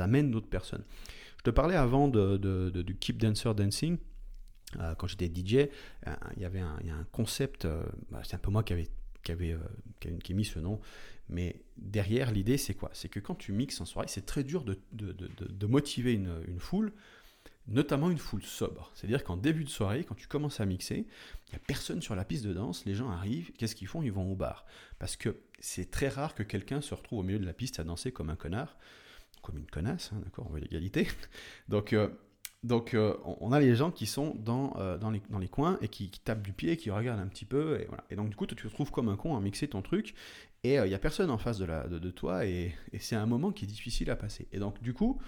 amènent 0.00 0.30
d'autres 0.30 0.48
personnes. 0.48 0.84
Je 1.38 1.42
te 1.42 1.50
parlais 1.50 1.76
avant 1.76 2.08
de, 2.08 2.70
du 2.70 2.96
Keep 2.96 3.18
Dancer 3.18 3.54
Dancing. 3.54 3.98
Euh, 4.80 4.94
quand 4.94 5.06
j'étais 5.06 5.26
DJ, 5.26 5.68
euh, 6.06 6.14
il 6.36 6.42
y 6.42 6.44
avait 6.44 6.60
un, 6.60 7.06
concept, 7.12 7.64
euh, 7.64 7.84
bah, 8.10 8.22
c'est 8.24 8.34
un 8.34 8.38
peu 8.38 8.50
moi 8.50 8.62
qui 8.62 8.72
avait 8.72 8.88
qui 9.22 9.32
avait, 9.32 9.56
qui 10.22 10.34
mis 10.34 10.44
ce 10.44 10.58
nom. 10.58 10.80
Mais 11.30 11.62
derrière, 11.78 12.30
l'idée, 12.30 12.58
c'est 12.58 12.74
quoi? 12.74 12.90
C'est 12.92 13.08
que 13.08 13.20
quand 13.20 13.34
tu 13.34 13.52
mixes 13.52 13.80
en 13.80 13.86
soirée, 13.86 14.08
c'est 14.08 14.26
très 14.26 14.44
dur 14.44 14.64
de 14.64 15.66
motiver 15.66 16.12
une, 16.12 16.42
une, 16.46 16.60
foule 16.60 16.92
notamment 17.68 18.10
une 18.10 18.18
foule 18.18 18.42
sobre. 18.42 18.90
C'est-à-dire 18.94 19.24
qu'en 19.24 19.36
début 19.36 19.64
de 19.64 19.70
soirée, 19.70 20.04
quand 20.04 20.14
tu 20.14 20.26
commences 20.26 20.60
à 20.60 20.66
mixer, 20.66 21.06
il 21.46 21.50
n'y 21.50 21.56
a 21.56 21.60
personne 21.66 22.02
sur 22.02 22.14
la 22.14 22.24
piste 22.24 22.44
de 22.44 22.52
danse, 22.52 22.84
les 22.84 22.94
gens 22.94 23.10
arrivent, 23.10 23.52
qu'est-ce 23.52 23.74
qu'ils 23.74 23.88
font? 23.88 24.02
Ils 24.02 24.12
vont 24.12 24.30
au 24.30 24.34
bar. 24.34 24.66
Parce 24.98 25.16
que 25.16 25.36
c'est 25.60 25.90
très 25.90 26.08
rare 26.08 26.34
que 26.34 26.42
quelqu'un 26.42 26.80
se 26.80 26.94
retrouve 26.94 27.20
au 27.20 27.22
milieu 27.22 27.38
de 27.38 27.46
la 27.46 27.54
piste 27.54 27.80
à 27.80 27.84
danser 27.84 28.12
comme 28.12 28.30
un 28.30 28.36
connard, 28.36 28.76
comme 29.44 29.58
une 29.58 29.66
connasse, 29.66 30.10
hein, 30.12 30.20
d'accord, 30.24 30.46
on 30.48 30.54
veut 30.54 30.60
l'égalité. 30.60 31.06
Donc, 31.68 31.92
euh, 31.92 32.08
donc 32.62 32.94
euh, 32.94 33.14
on 33.24 33.52
a 33.52 33.60
les 33.60 33.76
gens 33.76 33.90
qui 33.90 34.06
sont 34.06 34.34
dans, 34.36 34.74
euh, 34.78 34.96
dans, 34.96 35.10
les, 35.10 35.20
dans, 35.28 35.38
les, 35.38 35.48
coins 35.48 35.76
et 35.82 35.88
qui, 35.88 36.08
tapent 36.08 36.40
du 36.40 36.54
pied, 36.54 36.78
qui 36.78 36.90
regardent 36.90 37.20
un 37.20 37.26
petit 37.26 37.44
peu, 37.44 37.78
et, 37.78 37.84
voilà. 37.84 38.04
et 38.08 38.16
donc 38.16 38.30
du 38.30 38.36
coup, 38.36 38.46
tu 38.46 38.56
te 38.56 38.66
retrouves 38.66 38.90
comme 38.90 39.10
un 39.10 39.16
con 39.16 39.36
à 39.36 39.40
mixer 39.40 39.68
ton 39.68 39.82
truc, 39.82 40.14
et 40.62 40.76
il 40.76 40.84
n'y 40.84 40.94
a 40.94 40.98
personne 40.98 41.30
en 41.30 41.36
face 41.36 41.58
de, 41.58 41.66
la, 41.66 41.86
de, 41.86 42.10
toi, 42.10 42.46
et, 42.46 42.74
c'est 42.98 43.16
un 43.16 43.26
moment 43.26 43.52
qui 43.52 43.66
est 43.66 43.68
difficile 43.68 44.10
à 44.10 44.16
passer. 44.16 44.48
Et 44.50 44.58
donc 44.58 44.82
du 44.82 44.94
coup, 44.94 45.20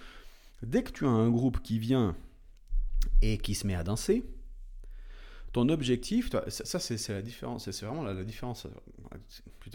dès 0.63 0.81
que 0.81 0.91
tu 0.91 1.05
as 1.05 1.09
un 1.09 1.29
groupe 1.29 1.61
qui 1.61 1.77
vient 1.77 2.15
et 3.21 3.37
qui 3.37 3.53
se 3.53 3.67
met 3.67 3.75
à 3.75 3.83
danser, 3.83 4.25
ton 5.53 5.69
objectif, 5.69 6.29
ça, 6.49 6.79
c'est 6.79 7.09
la 7.09 7.21
différence, 7.21 7.69
c'est 7.69 7.85
vraiment 7.85 8.03
la, 8.03 8.23
différence. 8.23 8.67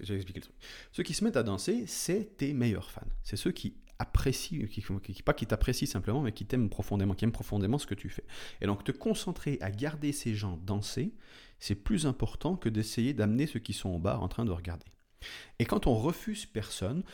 J'ai 0.02 0.16
expliqué 0.16 0.40
le 0.40 0.44
truc. 0.44 0.56
Ceux 0.92 1.02
qui 1.02 1.14
se 1.14 1.24
mettent 1.24 1.36
à 1.36 1.42
danser, 1.42 1.86
c'est 1.86 2.36
tes 2.36 2.52
meilleurs 2.52 2.90
fans. 2.90 3.06
C'est 3.22 3.36
ceux 3.36 3.52
qui 3.52 3.74
apprécient, 4.02 4.66
qui, 4.66 5.22
pas 5.22 5.32
qui 5.32 5.46
t'apprécient 5.46 5.86
simplement, 5.86 6.22
mais 6.22 6.32
qui 6.32 6.44
t'aiment 6.44 6.68
profondément, 6.68 7.14
qui 7.14 7.24
aiment 7.24 7.32
profondément 7.32 7.78
ce 7.78 7.86
que 7.86 7.94
tu 7.94 8.08
fais. 8.08 8.24
Et 8.60 8.66
donc 8.66 8.82
te 8.82 8.90
concentrer 8.92 9.58
à 9.60 9.70
garder 9.70 10.12
ces 10.12 10.34
gens 10.34 10.58
danser, 10.64 11.14
c'est 11.60 11.76
plus 11.76 12.04
important 12.06 12.56
que 12.56 12.68
d'essayer 12.68 13.14
d'amener 13.14 13.46
ceux 13.46 13.60
qui 13.60 13.72
sont 13.72 13.90
au 13.90 13.98
bar 13.98 14.22
en 14.22 14.28
train 14.28 14.44
de 14.44 14.50
regarder. 14.50 14.86
Et 15.60 15.64
quand 15.64 15.86
on 15.86 15.94
refuse 15.94 16.46
personne, 16.46 17.04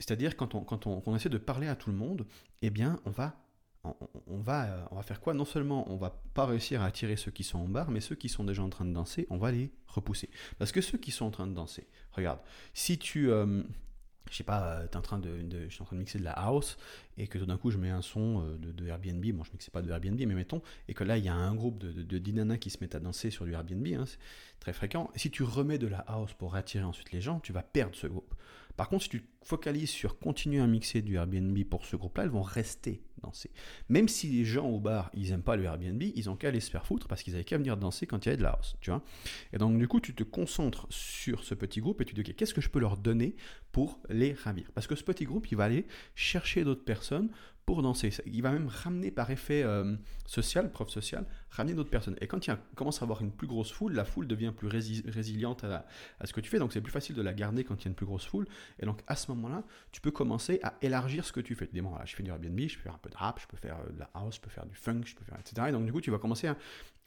c'est-à-dire 0.00 0.36
quand, 0.36 0.56
on, 0.56 0.62
quand 0.64 0.86
on, 0.86 1.14
essaie 1.14 1.28
de 1.28 1.38
parler 1.38 1.68
à 1.68 1.76
tout 1.76 1.90
le 1.90 1.96
monde, 1.96 2.26
eh 2.60 2.70
bien 2.70 2.98
on 3.04 3.10
va 3.10 3.38
on, 3.84 4.38
va, 4.38 4.88
on 4.92 4.94
va 4.94 5.02
faire 5.02 5.20
quoi? 5.20 5.34
Non 5.34 5.44
seulement 5.44 5.90
on 5.90 5.96
va 5.96 6.22
pas 6.34 6.46
réussir 6.46 6.82
à 6.82 6.86
attirer 6.86 7.16
ceux 7.16 7.32
qui 7.32 7.42
sont 7.42 7.58
en 7.58 7.68
bar, 7.68 7.90
mais 7.90 8.00
ceux 8.00 8.14
qui 8.14 8.28
sont 8.28 8.44
déjà 8.44 8.62
en 8.62 8.68
train 8.68 8.84
de 8.84 8.92
danser, 8.92 9.26
on 9.28 9.38
va 9.38 9.50
les 9.50 9.72
repousser. 9.88 10.30
Parce 10.58 10.70
que 10.70 10.80
ceux 10.80 10.98
qui 10.98 11.10
sont 11.10 11.24
en 11.24 11.32
train 11.32 11.48
de 11.48 11.54
danser, 11.54 11.88
regarde, 12.12 12.38
si 12.74 12.96
tu, 12.96 13.30
euh, 13.30 13.62
je 14.30 14.36
sais 14.36 14.44
pas, 14.44 14.80
euh, 14.80 14.86
en 14.94 15.00
train 15.00 15.18
de, 15.18 15.44
je 15.68 15.72
suis 15.72 15.82
en 15.82 15.84
train 15.84 15.96
de 15.96 16.00
mixer 16.00 16.18
de 16.18 16.24
la 16.24 16.32
house 16.32 16.78
et 17.18 17.26
que 17.26 17.38
tout 17.38 17.46
d'un 17.46 17.56
coup 17.56 17.70
je 17.70 17.78
mets 17.78 17.90
un 17.90 18.02
son 18.02 18.42
de, 18.58 18.86
Airbnb, 18.86 19.24
bon 19.32 19.44
je 19.44 19.52
mixais 19.52 19.70
pas 19.70 19.82
de 19.82 19.90
Airbnb, 19.90 20.18
mais 20.18 20.34
mettons, 20.34 20.62
et 20.88 20.94
que 20.94 21.04
là 21.04 21.18
il 21.18 21.24
y 21.24 21.28
a 21.28 21.34
un 21.34 21.54
groupe 21.54 21.78
de, 21.78 21.90
de, 22.02 22.56
qui 22.56 22.70
se 22.70 22.78
mettent 22.80 22.94
à 22.94 23.00
danser 23.00 23.30
sur 23.30 23.44
du 23.44 23.52
Airbnb, 23.52 23.86
hein, 23.88 24.04
c'est 24.06 24.18
très 24.60 24.72
fréquent. 24.72 25.10
Si 25.16 25.30
tu 25.30 25.42
remets 25.42 25.78
de 25.78 25.86
la 25.86 25.98
house 25.98 26.32
pour 26.34 26.54
attirer 26.54 26.84
ensuite 26.84 27.12
les 27.12 27.20
gens, 27.20 27.40
tu 27.40 27.52
vas 27.52 27.62
perdre 27.62 27.94
ce 27.94 28.06
groupe. 28.06 28.34
Par 28.76 28.88
contre, 28.88 29.04
si 29.04 29.10
tu 29.10 29.22
focalises 29.42 29.90
sur 29.90 30.18
continuer 30.18 30.60
à 30.60 30.66
mixer 30.66 31.02
du 31.02 31.16
Airbnb 31.16 31.58
pour 31.64 31.84
ce 31.84 31.96
groupe-là, 31.96 32.24
elles 32.24 32.30
vont 32.30 32.42
rester 32.42 33.02
danser. 33.22 33.50
Même 33.88 34.08
si 34.08 34.28
les 34.28 34.44
gens 34.44 34.68
au 34.68 34.80
bar, 34.80 35.10
ils 35.14 35.30
n'aiment 35.30 35.42
pas 35.42 35.56
le 35.56 35.64
Airbnb, 35.64 36.02
ils 36.02 36.30
ont 36.30 36.36
qu'à 36.36 36.48
aller 36.48 36.60
se 36.60 36.70
faire 36.70 36.86
foutre 36.86 37.08
parce 37.08 37.22
qu'ils 37.22 37.34
avaient 37.34 37.44
qu'à 37.44 37.58
venir 37.58 37.76
danser 37.76 38.06
quand 38.06 38.24
il 38.24 38.28
y 38.28 38.28
avait 38.30 38.36
de 38.36 38.42
la 38.42 38.50
house, 38.50 38.76
tu 38.80 38.90
vois. 38.90 39.02
Et 39.52 39.58
donc, 39.58 39.78
du 39.78 39.88
coup, 39.88 40.00
tu 40.00 40.14
te 40.14 40.22
concentres 40.22 40.86
sur 40.90 41.44
ce 41.44 41.54
petit 41.54 41.80
groupe 41.80 42.00
et 42.00 42.04
tu 42.04 42.14
te 42.14 42.20
dis, 42.20 42.30
ok, 42.30 42.36
qu'est-ce 42.36 42.54
que 42.54 42.60
je 42.60 42.68
peux 42.68 42.80
leur 42.80 42.96
donner 42.96 43.36
pour 43.72 44.00
les 44.08 44.32
ravir? 44.32 44.70
Parce 44.74 44.86
que 44.86 44.94
ce 44.94 45.04
petit 45.04 45.24
groupe, 45.24 45.50
il 45.50 45.56
va 45.56 45.64
aller 45.64 45.86
chercher 46.14 46.64
d'autres 46.64 46.84
personnes 46.84 47.30
pour 47.66 47.82
danser. 47.82 48.10
Il 48.26 48.42
va 48.42 48.50
même 48.50 48.66
ramener 48.66 49.10
par 49.10 49.30
effet 49.30 49.62
euh, 49.62 49.96
social, 50.26 50.70
preuve 50.72 50.88
sociale, 50.88 51.26
ramener 51.50 51.74
d'autres 51.74 51.90
personnes. 51.90 52.16
Et 52.20 52.26
quand 52.26 52.46
il 52.46 52.56
commence 52.74 53.02
à 53.02 53.04
avoir 53.04 53.22
une 53.22 53.30
plus 53.30 53.46
grosse 53.46 53.72
foule, 53.72 53.92
la 53.92 54.04
foule 54.04 54.26
devient 54.26 54.52
plus 54.56 54.68
résiliente 54.68 55.64
à, 55.64 55.86
ce 56.24 56.32
que 56.32 56.40
tu 56.40 56.50
fais. 56.50 56.58
Donc 56.58 56.72
c'est 56.72 56.80
plus 56.80 56.92
facile 56.92 57.14
de 57.14 57.22
la 57.22 57.32
garder 57.32 57.64
quand 57.64 57.76
il 57.76 57.84
y 57.84 57.88
a 57.88 57.90
une 57.90 57.94
plus 57.94 58.06
grosse 58.06 58.26
foule. 58.26 58.46
Et 58.80 58.86
donc 58.86 59.00
à 59.06 59.16
ce 59.16 59.30
moment-là, 59.32 59.62
tu 59.92 60.00
peux 60.00 60.10
commencer 60.10 60.58
à 60.62 60.74
élargir 60.82 61.24
ce 61.24 61.32
que 61.32 61.40
tu 61.40 61.54
fais. 61.54 61.66
Tu 61.66 61.74
dis, 61.74 61.80
bon, 61.80 61.92
je 62.04 62.14
fais 62.14 62.22
du 62.22 62.30
Airbnb, 62.30 62.58
je 62.58 62.76
peux 62.76 62.82
faire 62.82 62.94
un 62.94 62.98
peu 62.98 63.10
de 63.10 63.16
rap, 63.16 63.40
je 63.40 63.46
peux 63.46 63.56
faire 63.56 63.78
euh, 63.78 63.92
de 63.92 63.98
la 63.98 64.10
house, 64.14 64.36
je 64.36 64.40
peux 64.40 64.50
faire 64.50 64.66
du 64.66 64.74
funk, 64.74 65.02
je 65.04 65.14
peux 65.14 65.24
faire, 65.24 65.38
etc. 65.38 65.68
Et 65.68 65.72
donc 65.72 65.84
du 65.84 65.92
coup, 65.92 66.00
tu 66.00 66.10
vas 66.10 66.18
commencer 66.18 66.48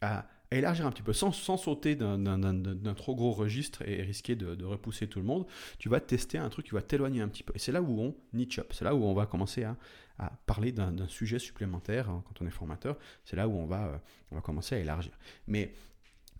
à 0.01 0.25
élargir 0.57 0.85
un 0.85 0.91
petit 0.91 1.01
peu, 1.01 1.13
sans, 1.13 1.31
sans 1.31 1.57
sauter 1.57 1.95
d'un 1.95 2.93
trop 2.95 3.15
gros 3.15 3.31
registre 3.31 3.87
et 3.87 4.01
risquer 4.01 4.35
de, 4.35 4.63
repousser 4.65 5.07
tout 5.07 5.19
le 5.19 5.25
monde, 5.25 5.45
tu 5.77 5.89
vas 5.89 5.99
tester 5.99 6.37
un 6.37 6.49
truc 6.49 6.67
qui 6.67 6.73
va 6.73 6.81
t'éloigner 6.81 7.21
un 7.21 7.27
petit 7.27 7.43
peu. 7.43 7.53
Et 7.55 7.59
c'est 7.59 7.71
là 7.71 7.81
où 7.81 7.99
on 7.99 8.15
niche 8.33 8.59
up, 8.59 8.73
c'est 8.73 8.85
là 8.85 8.95
où 8.95 9.03
on 9.03 9.13
va 9.13 9.25
commencer 9.25 9.63
à, 9.63 9.77
à 10.17 10.31
parler 10.45 10.71
d'un 10.71 11.07
sujet 11.07 11.39
supplémentaire 11.39 12.09
hein, 12.09 12.23
quand 12.27 12.41
on 12.41 12.47
est 12.47 12.51
formateur, 12.51 12.97
c'est 13.25 13.35
là 13.35 13.47
où 13.47 13.53
on 13.53 13.65
va, 13.65 13.85
euh, 13.87 13.97
on 14.31 14.35
va 14.35 14.41
commencer 14.41 14.75
à 14.75 14.79
élargir. 14.79 15.11
Mais 15.47 15.73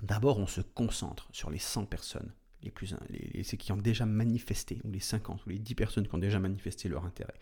d'abord, 0.01 0.39
on 0.39 0.47
se 0.47 0.61
concentre 0.61 1.27
sur 1.31 1.49
les 1.49 1.59
100 1.59 1.85
personnes 1.85 2.31
les 2.65 2.71
plus 2.71 2.95
les, 3.09 3.43
ceux 3.43 3.57
qui 3.57 3.71
ont 3.71 3.77
déjà 3.77 4.05
manifesté, 4.05 4.81
ou 4.83 4.91
les 4.91 4.99
50, 4.99 5.45
ou 5.45 5.49
les 5.49 5.59
10 5.59 5.75
personnes 5.75 6.07
qui 6.07 6.15
ont 6.15 6.19
déjà 6.19 6.39
manifesté 6.39 6.89
leur 6.89 7.05
intérêt. 7.05 7.35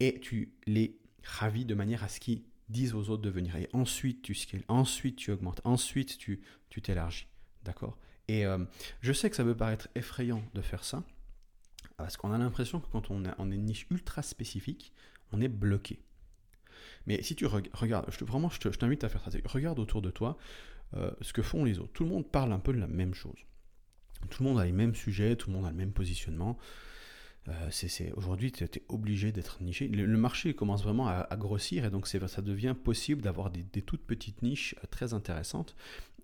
Et 0.00 0.18
tu 0.20 0.54
les 0.66 0.98
ravis 1.22 1.64
de 1.64 1.74
manière 1.74 2.02
à 2.02 2.08
ce 2.08 2.18
qu'ils 2.18 2.42
disent 2.68 2.94
aux 2.94 3.08
autres 3.10 3.22
de 3.22 3.30
venir. 3.30 3.56
Et 3.56 3.68
ensuite, 3.72 4.22
tu 4.22 4.34
scales, 4.34 4.64
ensuite, 4.68 5.16
tu 5.16 5.30
augmentes, 5.30 5.60
ensuite, 5.64 6.18
tu 6.18 6.40
t'élargis. 6.82 7.26
D'accord? 7.64 7.98
Et 8.28 8.44
euh, 8.44 8.58
je 9.00 9.12
sais 9.12 9.30
que 9.30 9.36
ça 9.36 9.44
peut 9.44 9.56
paraître 9.56 9.88
effrayant 9.94 10.42
de 10.54 10.60
faire 10.60 10.84
ça, 10.84 11.02
parce 11.96 12.16
qu'on 12.16 12.30
a 12.30 12.38
l'impression 12.38 12.80
que 12.80 12.86
quand 12.88 13.10
on, 13.10 13.22
on 13.38 13.50
est 13.50 13.54
une 13.54 13.64
niche 13.64 13.86
ultra 13.90 14.22
spécifique, 14.22 14.92
on 15.32 15.40
est 15.40 15.48
bloqué. 15.48 16.00
Mais 17.06 17.22
si 17.22 17.34
tu 17.34 17.46
regardes, 17.46 18.10
je 18.10 18.24
vraiment, 18.24 18.50
je 18.50 18.68
t'invite 18.68 19.02
à 19.02 19.08
faire 19.08 19.22
ça. 19.24 19.30
Regarde 19.46 19.78
autour 19.78 20.02
de 20.02 20.10
toi 20.10 20.36
euh, 20.94 21.10
ce 21.22 21.32
que 21.32 21.42
font 21.42 21.64
les 21.64 21.78
autres. 21.78 21.92
Tout 21.92 22.04
le 22.04 22.10
monde 22.10 22.30
parle 22.30 22.52
un 22.52 22.58
peu 22.58 22.72
de 22.72 22.78
la 22.78 22.86
même 22.86 23.14
chose. 23.14 23.38
Tout 24.30 24.42
le 24.42 24.48
monde 24.50 24.60
a 24.60 24.64
les 24.64 24.72
mêmes 24.72 24.94
sujets, 24.94 25.36
tout 25.36 25.50
le 25.50 25.56
monde 25.56 25.66
a 25.66 25.70
le 25.70 25.76
même 25.76 25.92
positionnement. 25.92 26.58
Euh, 27.48 27.52
c'est, 27.70 28.12
aujourd'hui, 28.12 28.52
tu 28.52 28.64
es 28.64 28.82
obligé 28.88 29.32
d'être 29.32 29.62
niché. 29.62 29.88
Le, 29.88 30.06
marché 30.18 30.54
commence 30.54 30.82
vraiment 30.82 31.08
à, 31.08 31.36
grossir 31.36 31.84
et 31.84 31.90
donc 31.90 32.06
ça 32.06 32.42
devient 32.42 32.74
possible 32.82 33.22
d'avoir 33.22 33.50
des, 33.50 33.82
toutes 33.82 34.02
petites 34.02 34.42
niches 34.42 34.74
euh, 34.78 34.86
très 34.90 35.14
intéressantes. 35.14 35.74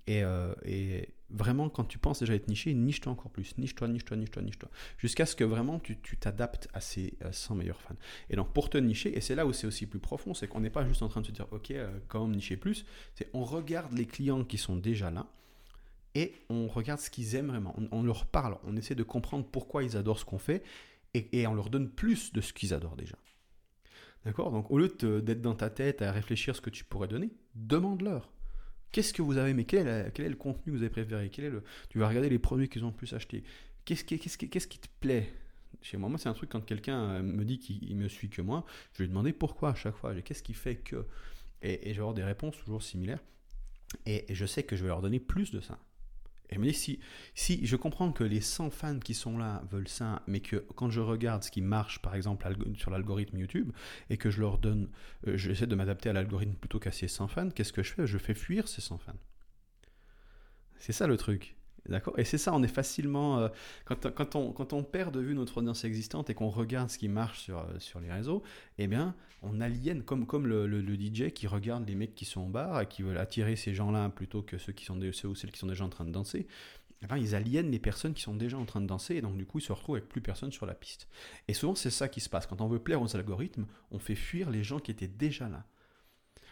Et, 0.06 0.22
et, 0.66 1.14
vraiment, 1.30 1.68
quand 1.68 1.84
tu 1.84 1.98
penses 1.98 2.20
déjà 2.20 2.34
être 2.34 2.48
niché, 2.48 2.72
niche-toi 2.74 3.12
encore 3.12 3.30
plus. 3.30 3.56
Niche-toi, 3.58 3.88
niche-toi, 3.88 4.16
niche-toi, 4.16 4.42
niche-toi. 4.42 4.68
Jusqu'à 4.98 5.26
ce 5.26 5.36
que 5.36 5.44
vraiment 5.44 5.78
tu, 5.78 5.96
t'adaptes 6.16 6.68
à 6.72 6.80
ces 6.80 7.16
100 7.30 7.56
meilleurs 7.56 7.80
fans. 7.80 7.96
Et 8.30 8.36
donc, 8.36 8.52
pour 8.52 8.70
te 8.70 8.78
nicher, 8.78 9.16
et 9.16 9.20
c'est 9.20 9.34
là 9.34 9.46
où 9.46 9.52
c'est 9.52 9.66
aussi 9.66 9.86
plus 9.86 9.98
profond, 9.98 10.34
c'est 10.34 10.46
qu'on 10.46 10.60
n'est 10.60 10.70
pas 10.70 10.86
juste 10.86 11.02
en 11.02 11.08
train 11.08 11.20
de 11.20 11.26
se 11.26 11.32
dire, 11.32 11.46
OK, 11.50 11.70
euh, 11.72 11.90
comment 12.08 12.28
nicher 12.28 12.56
plus 12.56 12.86
C'est 13.14 13.28
on 13.32 13.44
regarde 13.44 13.92
les 13.92 14.06
clients 14.06 14.44
qui 14.44 14.58
sont 14.58 14.76
déjà 14.76 15.10
là 15.10 15.26
et 16.14 16.32
on 16.48 16.68
regarde 16.68 17.00
ce 17.00 17.10
qu'ils 17.10 17.34
aiment 17.34 17.48
vraiment. 17.48 17.74
On, 17.90 18.02
leur 18.02 18.26
parle, 18.26 18.56
on 18.64 18.76
essaie 18.76 18.94
de 18.94 19.02
comprendre 19.02 19.44
pourquoi 19.50 19.82
ils 19.82 19.96
adorent 19.96 20.18
ce 20.18 20.24
qu'on 20.24 20.38
fait 20.38 20.62
et, 21.14 21.40
et 21.40 21.46
on 21.46 21.54
leur 21.54 21.70
donne 21.70 21.88
plus 21.88 22.32
de 22.32 22.40
ce 22.40 22.52
qu'ils 22.52 22.74
adorent 22.74 22.96
déjà. 22.96 23.16
D'accord? 24.24 24.50
Donc, 24.50 24.70
au 24.70 24.78
lieu 24.78 24.88
d'être 24.88 25.42
dans 25.42 25.54
ta 25.54 25.70
tête 25.70 26.02
à 26.02 26.10
réfléchir 26.10 26.56
ce 26.56 26.60
que 26.60 26.70
tu 26.70 26.84
pourrais 26.84 27.08
donner, 27.08 27.30
demande-leur. 27.54 28.30
Qu'est-ce 28.90 29.12
que 29.12 29.22
vous 29.22 29.36
avez 29.36 29.50
aimé? 29.50 29.64
Quel 29.64 29.86
est, 29.88 30.28
le 30.28 30.36
contenu 30.36 30.66
que 30.66 30.70
vous 30.70 30.82
avez 30.82 30.90
préféré? 30.90 31.28
Quel 31.28 31.46
est 31.46 31.50
le, 31.50 31.62
Tu 31.88 31.98
vas 31.98 32.08
regarder 32.08 32.28
les 32.28 32.38
produits 32.38 32.68
qu'ils 32.68 32.84
ont 32.84 32.88
le 32.88 32.94
plus 32.94 33.12
achetés. 33.12 33.42
Qu'est-ce 33.84 34.04
qui, 34.04 34.18
qui 34.18 34.78
te 34.78 34.88
plaît? 35.00 35.32
Chez 35.82 35.96
moi 35.96 36.08
c'est 36.16 36.28
un 36.28 36.34
truc 36.34 36.50
quand 36.50 36.60
quelqu'un 36.64 37.10
euh, 37.10 37.22
me 37.22 37.44
dit 37.44 37.58
qu'il 37.58 37.96
me 37.96 38.08
suit 38.08 38.30
que 38.30 38.40
moi, 38.40 38.64
je 38.92 38.98
vais 38.98 39.04
lui 39.04 39.08
demander 39.08 39.32
pourquoi 39.32 39.70
à 39.70 39.74
chaque 39.74 39.96
fois. 39.96 40.14
Qu'est-ce 40.22 40.42
qui 40.42 40.54
fait 40.54 40.76
que? 40.76 41.04
Et, 41.60 41.90
et 41.90 41.92
je 41.92 41.94
vais 41.94 42.02
avoir 42.02 42.14
des 42.14 42.22
réponses 42.22 42.56
toujours 42.56 42.82
similaires. 42.82 43.18
Et 44.06 44.24
je 44.32 44.46
sais 44.46 44.62
que 44.62 44.76
je 44.76 44.82
vais 44.82 44.88
leur 44.88 45.02
donner 45.02 45.20
plus 45.20 45.50
de 45.50 45.60
ça. 45.60 45.78
Et 46.50 46.58
me 46.58 46.66
dis, 46.66 46.74
si, 46.74 47.00
si 47.34 47.66
je 47.66 47.76
comprends 47.76 48.12
que 48.12 48.24
les 48.24 48.40
100 48.40 48.70
fans 48.70 48.98
qui 48.98 49.14
sont 49.14 49.38
là 49.38 49.62
veulent 49.70 49.88
ça, 49.88 50.22
mais 50.26 50.40
que 50.40 50.56
quand 50.76 50.90
je 50.90 51.00
regarde 51.00 51.42
ce 51.42 51.50
qui 51.50 51.62
marche, 51.62 52.00
par 52.00 52.14
exemple, 52.14 52.46
sur 52.76 52.90
l'algorithme 52.90 53.38
YouTube, 53.38 53.72
et 54.10 54.18
que 54.18 54.30
je 54.30 54.40
leur 54.40 54.58
donne, 54.58 54.90
euh, 55.26 55.36
j'essaie 55.36 55.66
de 55.66 55.74
m'adapter 55.74 56.10
à 56.10 56.12
l'algorithme 56.12 56.54
plutôt 56.54 56.78
qu'à 56.78 56.92
ces 56.92 57.08
100 57.08 57.28
fans, 57.28 57.50
qu'est-ce 57.50 57.72
que 57.72 57.82
je 57.82 57.92
fais? 57.92 58.06
Je 58.06 58.18
fais 58.18 58.34
fuir 58.34 58.68
ces 58.68 58.82
100 58.82 58.98
fans. 58.98 59.12
C'est 60.78 60.92
ça 60.92 61.06
le 61.06 61.16
truc. 61.16 61.56
D'accord 61.88 62.18
Et 62.18 62.24
c'est 62.24 62.38
ça, 62.38 62.52
on 62.54 62.62
est 62.62 62.68
facilement. 62.68 63.38
Euh, 63.38 63.48
quand, 63.84 64.36
on, 64.36 64.82
perd 64.82 65.14
de 65.14 65.20
vue 65.20 65.34
notre 65.34 65.58
audience 65.58 65.84
existante 65.84 66.30
et 66.30 66.34
qu'on 66.34 66.48
regarde 66.48 66.88
ce 66.90 66.96
qui 66.96 67.08
marche 67.08 67.40
sur, 67.40 67.58
euh, 67.58 68.00
les 68.00 68.10
réseaux, 68.10 68.42
eh 68.78 68.86
bien, 68.86 69.14
on 69.42 69.60
aliène, 69.60 70.02
comme, 70.02 70.46
le, 70.46 70.80
DJ 70.80 71.30
qui 71.32 71.46
regarde 71.46 71.86
les 71.86 71.94
mecs 71.94 72.14
qui 72.14 72.24
sont 72.24 72.42
au 72.42 72.48
bar 72.48 72.80
et 72.80 72.86
qui 72.86 73.02
veulent 73.02 73.18
attirer 73.18 73.56
ces 73.56 73.74
gens-là 73.74 74.08
plutôt 74.08 74.42
que 74.42 74.56
ceux, 74.56 74.72
qui 74.72 74.86
sont 74.86 74.98
ceux 75.12 75.28
ou 75.28 75.34
celles 75.34 75.52
qui 75.52 75.58
sont 75.58 75.66
déjà 75.66 75.84
en 75.84 75.90
train 75.90 76.06
de 76.06 76.12
danser. 76.12 76.46
Eh 77.02 77.06
bien, 77.06 77.18
ils 77.18 77.34
aliènent 77.34 77.70
les 77.70 77.78
personnes 77.78 78.14
qui 78.14 78.22
sont 78.22 78.34
déjà 78.34 78.56
en 78.56 78.64
train 78.64 78.80
de 78.80 78.86
danser 78.86 79.16
et 79.16 79.20
donc 79.20 79.36
du 79.36 79.44
coup 79.44 79.58
ils 79.58 79.62
se 79.62 79.72
retrouvent 79.72 79.96
avec 79.96 80.08
plus 80.08 80.22
personne 80.22 80.50
sur 80.50 80.64
la 80.64 80.72
piste. 80.72 81.06
Et 81.48 81.52
souvent 81.52 81.74
c'est 81.74 81.90
ça 81.90 82.08
qui 82.08 82.20
se 82.20 82.30
passe. 82.30 82.46
Quand 82.46 82.62
on 82.62 82.66
veut 82.66 82.78
plaire 82.78 83.02
aux 83.02 83.14
algorithmes, 83.14 83.66
on 83.90 83.98
fait 83.98 84.14
fuir 84.14 84.48
les 84.48 84.64
gens 84.64 84.78
qui 84.78 84.90
étaient 84.90 85.06
déjà 85.06 85.50
là. 85.50 85.66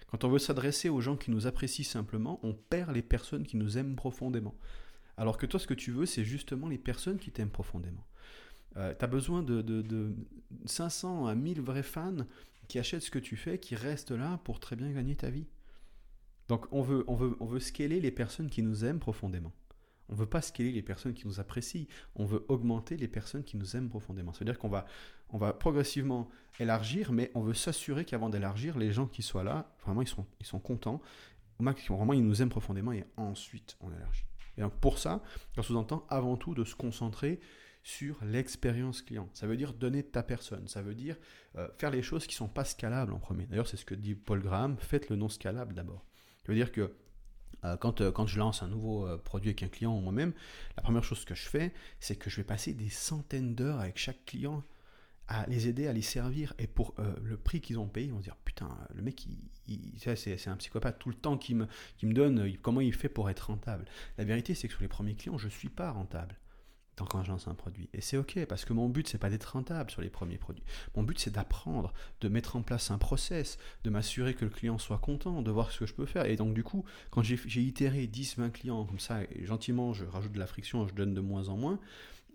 Quand 0.08 0.24
on 0.24 0.28
veut 0.28 0.38
s'adresser 0.38 0.90
aux 0.90 1.00
gens 1.00 1.16
qui 1.16 1.30
nous 1.30 1.46
apprécient 1.46 1.86
simplement, 1.86 2.38
on 2.42 2.52
perd 2.52 2.94
les 2.94 3.00
personnes 3.00 3.46
qui 3.46 3.56
nous 3.56 3.78
aiment 3.78 3.96
profondément. 3.96 4.54
Alors 5.22 5.38
que 5.38 5.46
toi, 5.46 5.60
ce 5.60 5.68
que 5.68 5.74
tu 5.74 5.92
veux, 5.92 6.04
c'est 6.04 6.24
justement 6.24 6.66
les 6.66 6.78
personnes 6.78 7.16
qui 7.16 7.30
t'aiment 7.30 7.48
profondément. 7.48 8.04
Euh, 8.76 8.92
tu 8.92 9.04
as 9.04 9.06
besoin 9.06 9.44
de, 9.44 9.62
de, 9.62 10.16
500 10.64 11.28
à 11.28 11.36
1000 11.36 11.60
vrais 11.60 11.84
fans 11.84 12.26
qui 12.66 12.80
achètent 12.80 13.02
ce 13.02 13.10
que 13.12 13.20
tu 13.20 13.36
fais, 13.36 13.58
qui 13.58 13.76
restent 13.76 14.10
là 14.10 14.40
pour 14.42 14.58
très 14.58 14.74
bien 14.74 14.90
gagner 14.90 15.14
ta 15.14 15.30
vie. 15.30 15.46
Donc 16.48 16.66
on 16.72 16.82
veut, 16.82 17.04
on 17.06 17.14
veut, 17.14 17.36
on 17.38 17.46
veut 17.46 17.60
scaler 17.60 18.00
les 18.00 18.10
personnes 18.10 18.50
qui 18.50 18.62
nous 18.62 18.84
aiment 18.84 18.98
profondément. 18.98 19.52
On 20.08 20.14
ne 20.14 20.18
veut 20.18 20.26
pas 20.26 20.42
scaler 20.42 20.72
les 20.72 20.82
personnes 20.82 21.14
qui 21.14 21.28
nous 21.28 21.38
apprécient, 21.38 21.86
on 22.16 22.24
veut 22.24 22.44
augmenter 22.48 22.96
les 22.96 23.06
personnes 23.06 23.44
qui 23.44 23.56
nous 23.56 23.76
aiment 23.76 23.90
profondément. 23.90 24.32
C'est-à-dire 24.32 24.58
qu'on 24.58 24.70
va, 24.70 24.86
on 25.28 25.38
va 25.38 25.52
progressivement 25.52 26.28
élargir, 26.58 27.12
mais 27.12 27.30
on 27.36 27.42
veut 27.42 27.54
s'assurer 27.54 28.04
qu'avant 28.04 28.28
d'élargir, 28.28 28.76
les 28.76 28.90
gens 28.90 29.06
qui 29.06 29.22
soient 29.22 29.44
là, 29.44 29.72
vraiment, 29.84 30.02
ils 30.02 30.08
sont, 30.08 30.26
ils 30.40 30.46
sont 30.46 30.58
contents, 30.58 31.00
vraiment, 31.60 32.12
ils 32.12 32.26
nous 32.26 32.42
aiment 32.42 32.50
profondément, 32.50 32.90
et 32.90 33.04
ensuite, 33.16 33.76
on 33.80 33.92
élargit. 33.92 34.24
Donc, 34.58 34.74
pour 34.80 34.98
ça, 34.98 35.22
ça 35.54 35.62
sous-entend 35.62 36.06
avant 36.08 36.36
tout 36.36 36.54
de 36.54 36.64
se 36.64 36.74
concentrer 36.74 37.40
sur 37.82 38.16
l'expérience 38.24 39.02
client. 39.02 39.28
Ça 39.34 39.46
veut 39.46 39.56
dire 39.56 39.74
donner 39.74 40.02
ta 40.02 40.22
personne. 40.22 40.68
Ça 40.68 40.82
veut 40.82 40.94
dire 40.94 41.16
euh, 41.56 41.68
faire 41.78 41.90
les 41.90 42.02
choses 42.02 42.26
qui 42.26 42.34
ne 42.34 42.38
sont 42.38 42.48
pas 42.48 42.64
scalables 42.64 43.12
en 43.12 43.18
premier. 43.18 43.46
D'ailleurs, 43.46 43.66
c'est 43.66 43.76
ce 43.76 43.84
que 43.84 43.94
dit 43.94 44.14
Paul 44.14 44.40
Graham, 44.40 44.76
faites 44.78 45.08
le 45.10 45.16
non 45.16 45.28
scalable 45.28 45.74
d'abord. 45.74 46.04
Ça 46.46 46.52
veut 46.52 46.54
dire 46.54 46.70
que 46.70 46.94
euh, 47.64 47.76
quand, 47.76 48.00
euh, 48.00 48.12
quand 48.12 48.26
je 48.26 48.38
lance 48.38 48.62
un 48.62 48.68
nouveau 48.68 49.08
produit 49.18 49.50
avec 49.50 49.62
un 49.62 49.68
client 49.68 49.96
ou 49.96 50.00
moi-même, 50.00 50.32
la 50.76 50.82
première 50.82 51.04
chose 51.04 51.24
que 51.24 51.34
je 51.34 51.48
fais, 51.48 51.72
c'est 51.98 52.16
que 52.16 52.30
je 52.30 52.36
vais 52.36 52.44
passer 52.44 52.72
des 52.72 52.88
centaines 52.88 53.54
d'heures 53.54 53.80
avec 53.80 53.98
chaque 53.98 54.24
client 54.26 54.62
à 55.28 55.46
les 55.46 55.68
aider, 55.68 55.86
à 55.86 55.92
les 55.92 56.02
servir. 56.02 56.54
Et 56.58 56.66
pour 56.66 56.94
le 57.22 57.36
prix 57.36 57.60
qu'ils 57.60 57.78
ont 57.78 57.88
payé, 57.88 58.08
ils 58.08 58.12
vont 58.12 58.18
se 58.18 58.24
dire 58.24 58.36
Putain, 58.44 58.68
le 58.94 59.02
mec, 59.02 59.26
c'est 60.16 60.48
un 60.48 60.56
psychopathe. 60.56 60.98
Tout 60.98 61.08
le 61.08 61.14
temps 61.14 61.38
qu'il 61.38 61.56
me, 61.56 61.66
me 62.02 62.12
donne, 62.12 62.56
comment 62.62 62.80
il 62.80 62.94
fait 62.94 63.08
pour 63.08 63.30
être 63.30 63.46
rentable? 63.48 63.84
La 64.18 64.24
vérité, 64.24 64.54
c'est 64.54 64.68
que 64.68 64.74
sur 64.74 64.82
les 64.82 64.88
premiers 64.88 65.14
clients, 65.14 65.38
je 65.38 65.46
ne 65.46 65.50
suis 65.50 65.68
pas 65.68 65.90
rentable 65.90 66.36
quand 67.06 67.22
je 67.22 67.32
un 67.32 67.54
produit. 67.54 67.88
Et 67.92 68.00
c'est 68.00 68.16
ok, 68.16 68.44
parce 68.46 68.64
que 68.64 68.72
mon 68.72 68.88
but, 68.88 69.08
c'est 69.08 69.18
pas 69.18 69.30
d'être 69.30 69.44
rentable 69.44 69.90
sur 69.90 70.02
les 70.02 70.10
premiers 70.10 70.38
produits. 70.38 70.64
Mon 70.96 71.02
but, 71.02 71.18
c'est 71.18 71.32
d'apprendre, 71.32 71.92
de 72.20 72.28
mettre 72.28 72.56
en 72.56 72.62
place 72.62 72.90
un 72.90 72.98
process, 72.98 73.58
de 73.84 73.90
m'assurer 73.90 74.34
que 74.34 74.44
le 74.44 74.50
client 74.50 74.78
soit 74.78 74.98
content, 74.98 75.42
de 75.42 75.50
voir 75.50 75.70
ce 75.70 75.80
que 75.80 75.86
je 75.86 75.94
peux 75.94 76.06
faire. 76.06 76.26
Et 76.26 76.36
donc, 76.36 76.54
du 76.54 76.62
coup, 76.62 76.84
quand 77.10 77.22
j'ai 77.22 77.60
itéré 77.62 78.06
10, 78.06 78.38
20 78.38 78.50
clients 78.50 78.84
comme 78.84 79.00
ça, 79.00 79.22
et 79.22 79.44
gentiment, 79.44 79.92
je 79.92 80.04
rajoute 80.04 80.32
de 80.32 80.38
la 80.38 80.46
friction, 80.46 80.86
je 80.86 80.94
donne 80.94 81.14
de 81.14 81.20
moins 81.20 81.48
en 81.48 81.56
moins 81.56 81.74
euh, 81.74 81.78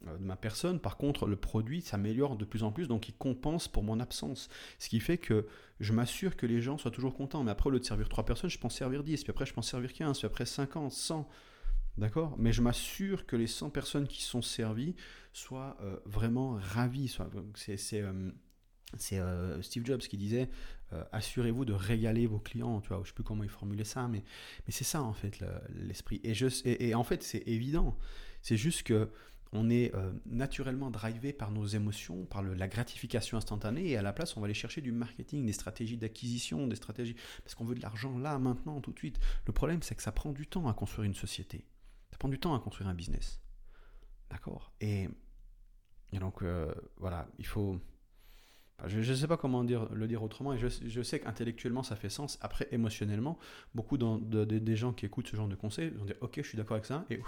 de 0.06 0.24
ma 0.24 0.36
personne. 0.36 0.80
Par 0.80 0.98
contre, 0.98 1.28
le 1.28 1.36
produit 1.36 1.82
s'améliore 1.82 2.36
de 2.36 2.46
plus 2.46 2.64
en 2.64 2.72
plus, 2.72 2.88
donc 2.88 3.10
il 3.10 3.14
compense 3.14 3.68
pour 3.68 3.84
mon 3.84 4.00
absence. 4.00 4.50
Ce 4.80 4.90
qui 4.90 5.00
fait 5.00 5.18
que 5.18 5.48
je 5.80 5.94
m'assure 5.94 6.36
que 6.36 6.46
les 6.46 6.62
gens 6.62 6.78
soient 6.78 6.92
toujours 6.92 7.16
contents. 7.16 7.44
Mais 7.44 7.52
après, 7.52 7.68
au 7.68 7.72
lieu 7.72 7.80
de 7.80 7.86
servir 7.86 8.10
3 8.10 8.26
personnes, 8.26 8.50
je 8.50 8.60
peux 8.60 8.70
servir 8.70 9.04
10, 9.04 9.24
puis 9.24 9.32
après, 9.32 9.46
je 9.46 9.54
peux 9.54 9.60
en 9.60 9.64
servir 9.64 9.94
15, 9.94 10.18
puis 10.18 10.26
après 10.26 10.46
50, 10.46 10.92
100. 10.92 11.30
D'accord? 11.98 12.36
Mais 12.38 12.54
je 12.54 12.62
m'assure 12.62 13.26
que 13.26 13.36
les 13.36 13.48
100 13.48 13.72
personnes 13.72 14.08
qui 14.08 14.22
sont 14.22 14.44
servies 14.44 14.96
soient 15.34 15.78
euh, 15.82 15.98
vraiment 16.06 16.60
ravies. 16.62 17.16
C'est 17.56 18.02
euh, 18.02 18.32
euh, 19.14 19.62
Steve 19.62 19.86
Jobs 19.86 20.02
qui 20.02 20.18
disait 20.18 20.50
assurez-vous 21.12 21.66
de 21.66 21.74
régaler 21.74 22.28
vos 22.28 22.40
clients. 22.40 22.80
Tu 22.82 22.90
vois, 22.90 23.02
je 23.04 23.10
sais 23.10 23.14
plus 23.14 23.24
comment 23.24 23.44
il 23.44 23.50
formulait 23.50 23.84
ça, 23.84 24.08
mais, 24.08 24.24
c'est 24.70 24.86
ça 24.86 25.02
en 25.02 25.12
fait 25.12 25.44
l'esprit. 25.76 26.22
et, 26.24 26.96
en 26.96 27.04
fait, 27.04 27.24
c'est 27.24 27.44
évident. 27.46 27.98
C'est 28.42 28.58
juste 28.58 28.84
que 28.84 29.10
on 29.54 29.70
est 29.70 29.94
naturellement 30.26 30.92
drivé 30.92 31.34
par 31.34 31.52
nos 31.52 31.66
émotions, 31.66 32.26
par 32.26 32.44
la 32.44 32.68
gratification 32.68 33.38
instantanée, 33.38 33.90
et 33.90 33.98
à 33.98 34.02
la 34.02 34.14
place, 34.14 34.36
on 34.38 34.42
va 34.42 34.46
aller 34.46 34.54
chercher 34.54 34.82
du 34.82 34.92
marketing, 34.92 35.46
des 35.46 35.54
stratégies 35.54 35.98
d'acquisition, 35.98 36.68
des 36.68 36.76
stratégies, 36.76 37.16
parce 37.44 37.56
qu'on 37.56 37.66
veut 37.66 37.76
de 37.76 37.82
l'argent 37.82 38.18
là, 38.18 38.38
maintenant, 38.40 38.82
tout 38.82 38.92
de 38.92 39.00
suite. 39.00 39.20
Le 39.46 39.54
problème, 39.54 39.82
c'est 39.82 39.96
que 39.96 40.04
ça 40.04 40.12
prend 40.12 40.32
du 40.32 40.48
temps 40.48 40.68
à 40.68 40.74
construire 40.74 41.06
une 41.06 41.16
société. 41.16 41.66
Ça 42.12 42.18
prend 42.18 42.30
du 42.30 42.40
temps 42.40 42.56
à 42.56 42.60
construire 42.60 42.90
un 42.90 42.94
business. 42.94 43.42
D'accord? 44.30 44.74
Et, 44.82 45.10
donc, 46.14 46.42
euh, 46.42 46.74
voilà, 46.98 47.28
il 47.38 47.46
faut. 47.46 47.80
Je 48.86 49.00
ne 49.00 49.16
sais 49.16 49.28
pas 49.28 49.38
comment 49.38 49.64
le 49.64 50.08
dire 50.08 50.22
autrement, 50.22 50.54
et 50.54 50.60
je, 50.60 51.02
sais 51.02 51.20
qu'intellectuellement 51.20 51.82
ça 51.82 51.96
fait 51.96 52.10
sens. 52.10 52.38
Après, 52.42 52.68
émotionnellement, 52.72 53.40
beaucoup 53.74 53.98
de, 53.98 54.46
des 54.46 54.76
gens 54.76 54.94
qui 54.94 55.08
écoutent 55.08 55.28
ce 55.28 55.36
genre 55.36 55.48
de 55.48 55.56
conseils 55.56 55.90
vont 55.90 56.06
dire 56.06 56.16
Ok, 56.22 56.34
je 56.38 56.48
suis 56.48 56.58
d'accord 56.58 56.76
avec 56.76 56.86
ça, 56.86 57.04
et 57.10 57.20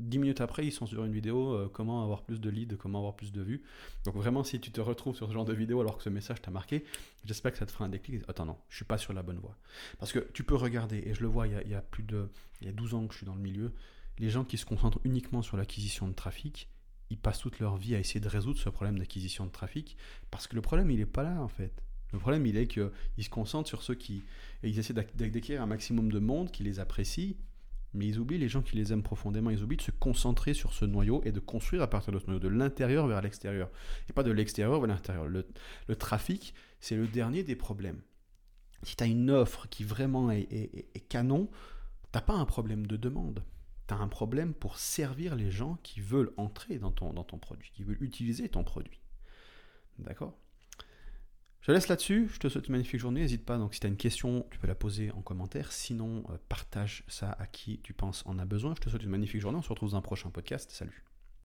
dix 0.00 0.18
minutes 0.18 0.40
après, 0.40 0.66
ils 0.66 0.72
sont 0.72 0.86
sur 0.86 1.04
une 1.04 1.12
vidéo 1.12 1.52
euh, 1.52 1.68
comment 1.72 2.02
avoir 2.02 2.22
plus 2.22 2.40
de 2.40 2.50
leads, 2.50 2.76
comment 2.76 2.98
avoir 2.98 3.16
plus 3.16 3.32
de 3.32 3.42
vues. 3.42 3.62
Donc, 4.04 4.14
vraiment, 4.14 4.44
si 4.44 4.60
tu 4.60 4.70
te 4.70 4.80
retrouves 4.80 5.16
sur 5.16 5.28
ce 5.28 5.32
genre 5.32 5.44
de 5.44 5.54
vidéo 5.54 5.80
alors 5.80 5.96
que 5.96 6.02
ce 6.02 6.10
message 6.10 6.40
t'a 6.40 6.50
marqué, 6.50 6.84
j'espère 7.24 7.52
que 7.52 7.58
ça 7.58 7.66
te 7.66 7.72
fera 7.72 7.84
un 7.84 7.88
déclic. 7.88 8.22
Attends, 8.28 8.46
non, 8.46 8.56
je 8.68 8.76
suis 8.76 8.84
pas 8.84 8.98
sur 8.98 9.12
la 9.12 9.22
bonne 9.22 9.38
voie. 9.38 9.56
Parce 9.98 10.12
que 10.12 10.20
tu 10.32 10.44
peux 10.44 10.56
regarder, 10.56 11.02
et 11.06 11.14
je 11.14 11.20
le 11.22 11.28
vois, 11.28 11.46
il 11.46 11.52
y 11.52 11.56
a, 11.56 11.62
il 11.62 11.70
y 11.70 11.74
a 11.74 11.82
plus 11.82 12.02
de. 12.02 12.28
Il 12.60 12.66
y 12.66 12.70
a 12.70 12.72
12 12.72 12.94
ans 12.94 13.06
que 13.06 13.12
je 13.12 13.18
suis 13.18 13.26
dans 13.26 13.34
le 13.34 13.40
milieu 13.40 13.72
les 14.18 14.30
gens 14.30 14.44
qui 14.44 14.58
se 14.58 14.64
concentrent 14.64 15.00
uniquement 15.04 15.42
sur 15.42 15.56
l'acquisition 15.56 16.08
de 16.08 16.12
trafic, 16.12 16.68
ils 17.10 17.18
passent 17.18 17.40
toute 17.40 17.58
leur 17.60 17.76
vie 17.76 17.94
à 17.94 17.98
essayer 17.98 18.20
de 18.20 18.28
résoudre 18.28 18.58
ce 18.58 18.68
problème 18.68 18.98
d'acquisition 18.98 19.46
de 19.46 19.50
trafic, 19.50 19.96
parce 20.30 20.46
que 20.46 20.54
le 20.54 20.62
problème, 20.62 20.90
il 20.90 20.98
n'est 20.98 21.06
pas 21.06 21.22
là, 21.22 21.40
en 21.40 21.48
fait. 21.48 21.72
Le 22.12 22.18
problème, 22.18 22.46
il 22.46 22.56
est 22.56 22.66
qu'ils 22.66 22.90
se 23.18 23.30
concentrent 23.30 23.68
sur 23.68 23.82
ceux 23.82 23.94
qui... 23.94 24.22
Et 24.62 24.68
ils 24.68 24.78
essaient 24.78 24.94
d'acquérir 24.94 25.62
un 25.62 25.66
maximum 25.66 26.10
de 26.10 26.18
monde 26.18 26.50
qui 26.50 26.62
les 26.62 26.80
apprécie, 26.80 27.36
mais 27.98 28.06
ils 28.06 28.18
oublient 28.18 28.38
les 28.38 28.48
gens 28.48 28.62
qui 28.62 28.76
les 28.76 28.92
aiment 28.92 29.02
profondément. 29.02 29.50
Ils 29.50 29.62
oublient 29.62 29.76
de 29.76 29.82
se 29.82 29.90
concentrer 29.90 30.54
sur 30.54 30.72
ce 30.72 30.84
noyau 30.84 31.20
et 31.24 31.32
de 31.32 31.40
construire 31.40 31.82
à 31.82 31.90
partir 31.90 32.12
de 32.12 32.18
ce 32.18 32.26
noyau, 32.26 32.40
de 32.40 32.48
l'intérieur 32.48 33.06
vers 33.06 33.20
l'extérieur. 33.20 33.70
Et 34.08 34.12
pas 34.12 34.22
de 34.22 34.30
l'extérieur 34.30 34.78
vers 34.80 34.88
l'intérieur. 34.88 35.26
Le, 35.26 35.44
trafic, 35.96 36.54
c'est 36.80 36.96
le 36.96 37.06
dernier 37.06 37.42
des 37.42 37.56
problèmes. 37.56 38.00
Si 38.84 38.96
tu 38.96 39.04
as 39.04 39.08
une 39.08 39.30
offre 39.30 39.68
qui 39.68 39.84
vraiment 39.84 40.30
est, 40.30 40.46
est, 40.50 40.86
est 40.94 41.08
canon, 41.08 41.50
tu 42.12 42.20
pas 42.20 42.34
un 42.34 42.44
problème 42.46 42.86
de 42.86 42.96
demande 42.96 43.42
tu 43.88 43.94
as 43.94 43.96
un 43.96 44.08
problème 44.08 44.54
pour 44.54 44.78
servir 44.78 45.34
les 45.34 45.50
gens 45.50 45.78
qui 45.82 46.00
veulent 46.00 46.32
entrer 46.36 46.78
dans 46.78 46.92
ton 46.92 47.38
produit, 47.38 47.70
qui 47.72 47.82
veulent 47.82 48.02
utiliser 48.02 48.48
ton 48.48 48.62
produit. 48.62 49.00
D'accord? 49.98 50.38
Je 51.68 51.74
laisse 51.74 51.88
là-dessus, 51.88 52.30
je 52.32 52.38
te 52.38 52.48
souhaite 52.48 52.68
une 52.68 52.72
magnifique 52.72 52.98
journée, 52.98 53.20
n'hésite 53.20 53.44
pas, 53.44 53.58
donc 53.58 53.74
si 53.74 53.80
tu 53.80 53.86
as 53.86 53.90
une 53.90 53.98
question, 53.98 54.46
tu 54.50 54.58
peux 54.58 54.66
la 54.66 54.74
poser 54.74 55.10
en 55.12 55.20
commentaire, 55.20 55.70
sinon 55.70 56.24
euh, 56.30 56.38
partage 56.48 57.04
ça 57.08 57.36
à 57.38 57.46
qui 57.46 57.78
tu 57.82 57.92
penses 57.92 58.22
en 58.24 58.38
a 58.38 58.46
besoin. 58.46 58.74
Je 58.74 58.80
te 58.80 58.88
souhaite 58.88 59.02
une 59.02 59.10
magnifique 59.10 59.42
journée, 59.42 59.58
on 59.58 59.62
se 59.62 59.68
retrouve 59.68 59.90
dans 59.90 59.98
un 59.98 60.00
prochain 60.00 60.30
podcast, 60.30 60.70
salut 60.70 61.04